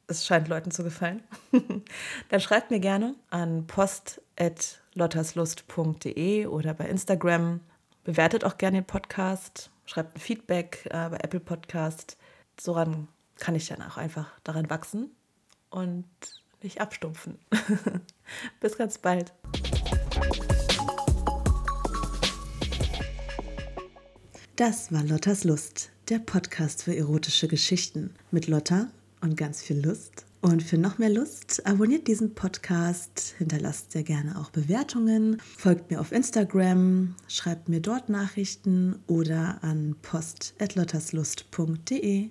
es 0.07 0.25
scheint 0.25 0.47
Leuten 0.47 0.71
zu 0.71 0.83
gefallen, 0.83 1.21
dann 2.29 2.39
schreibt 2.39 2.71
mir 2.71 2.79
gerne 2.79 3.13
an 3.29 3.67
post.lottaslust.de 3.67 6.45
oder 6.47 6.73
bei 6.73 6.85
Instagram. 6.85 7.59
Bewertet 8.05 8.45
auch 8.45 8.57
gerne 8.57 8.81
den 8.81 8.87
Podcast, 8.87 9.69
schreibt 9.85 10.15
ein 10.15 10.19
Feedback 10.19 10.85
äh, 10.85 11.09
bei 11.09 11.17
Apple 11.17 11.41
Podcast. 11.41 12.17
Soran 12.59 13.07
kann 13.37 13.53
ich 13.53 13.67
dann 13.67 13.81
auch 13.81 13.97
einfach 13.97 14.31
daran 14.43 14.69
wachsen 14.69 15.11
und 15.69 16.07
nicht 16.63 16.81
abstumpfen. 16.81 17.37
Bis 18.61 18.77
ganz 18.77 18.97
bald. 18.97 19.33
Das 24.55 24.91
war 24.91 25.03
Lottas 25.03 25.43
Lust, 25.43 25.91
der 26.09 26.19
Podcast 26.19 26.83
für 26.83 26.95
erotische 26.95 27.47
Geschichten 27.47 28.11
mit 28.31 28.47
Lotta 28.47 28.91
und 29.21 29.37
ganz 29.37 29.61
viel 29.61 29.85
Lust 29.85 30.25
Und 30.41 30.63
für 30.63 30.77
noch 30.77 30.97
mehr 30.97 31.09
Lust, 31.09 31.65
abonniert 31.67 32.07
diesen 32.07 32.33
Podcast, 32.33 33.35
hinterlasst 33.37 33.91
sehr 33.91 34.03
gerne 34.03 34.39
auch 34.39 34.49
Bewertungen, 34.49 35.39
folgt 35.57 35.91
mir 35.91 35.99
auf 35.99 36.11
Instagram, 36.11 37.13
schreibt 37.27 37.69
mir 37.69 37.81
dort 37.81 38.09
Nachrichten 38.09 38.95
oder 39.05 39.59
an 39.61 39.95
post.lotterslust.de. 40.01 42.29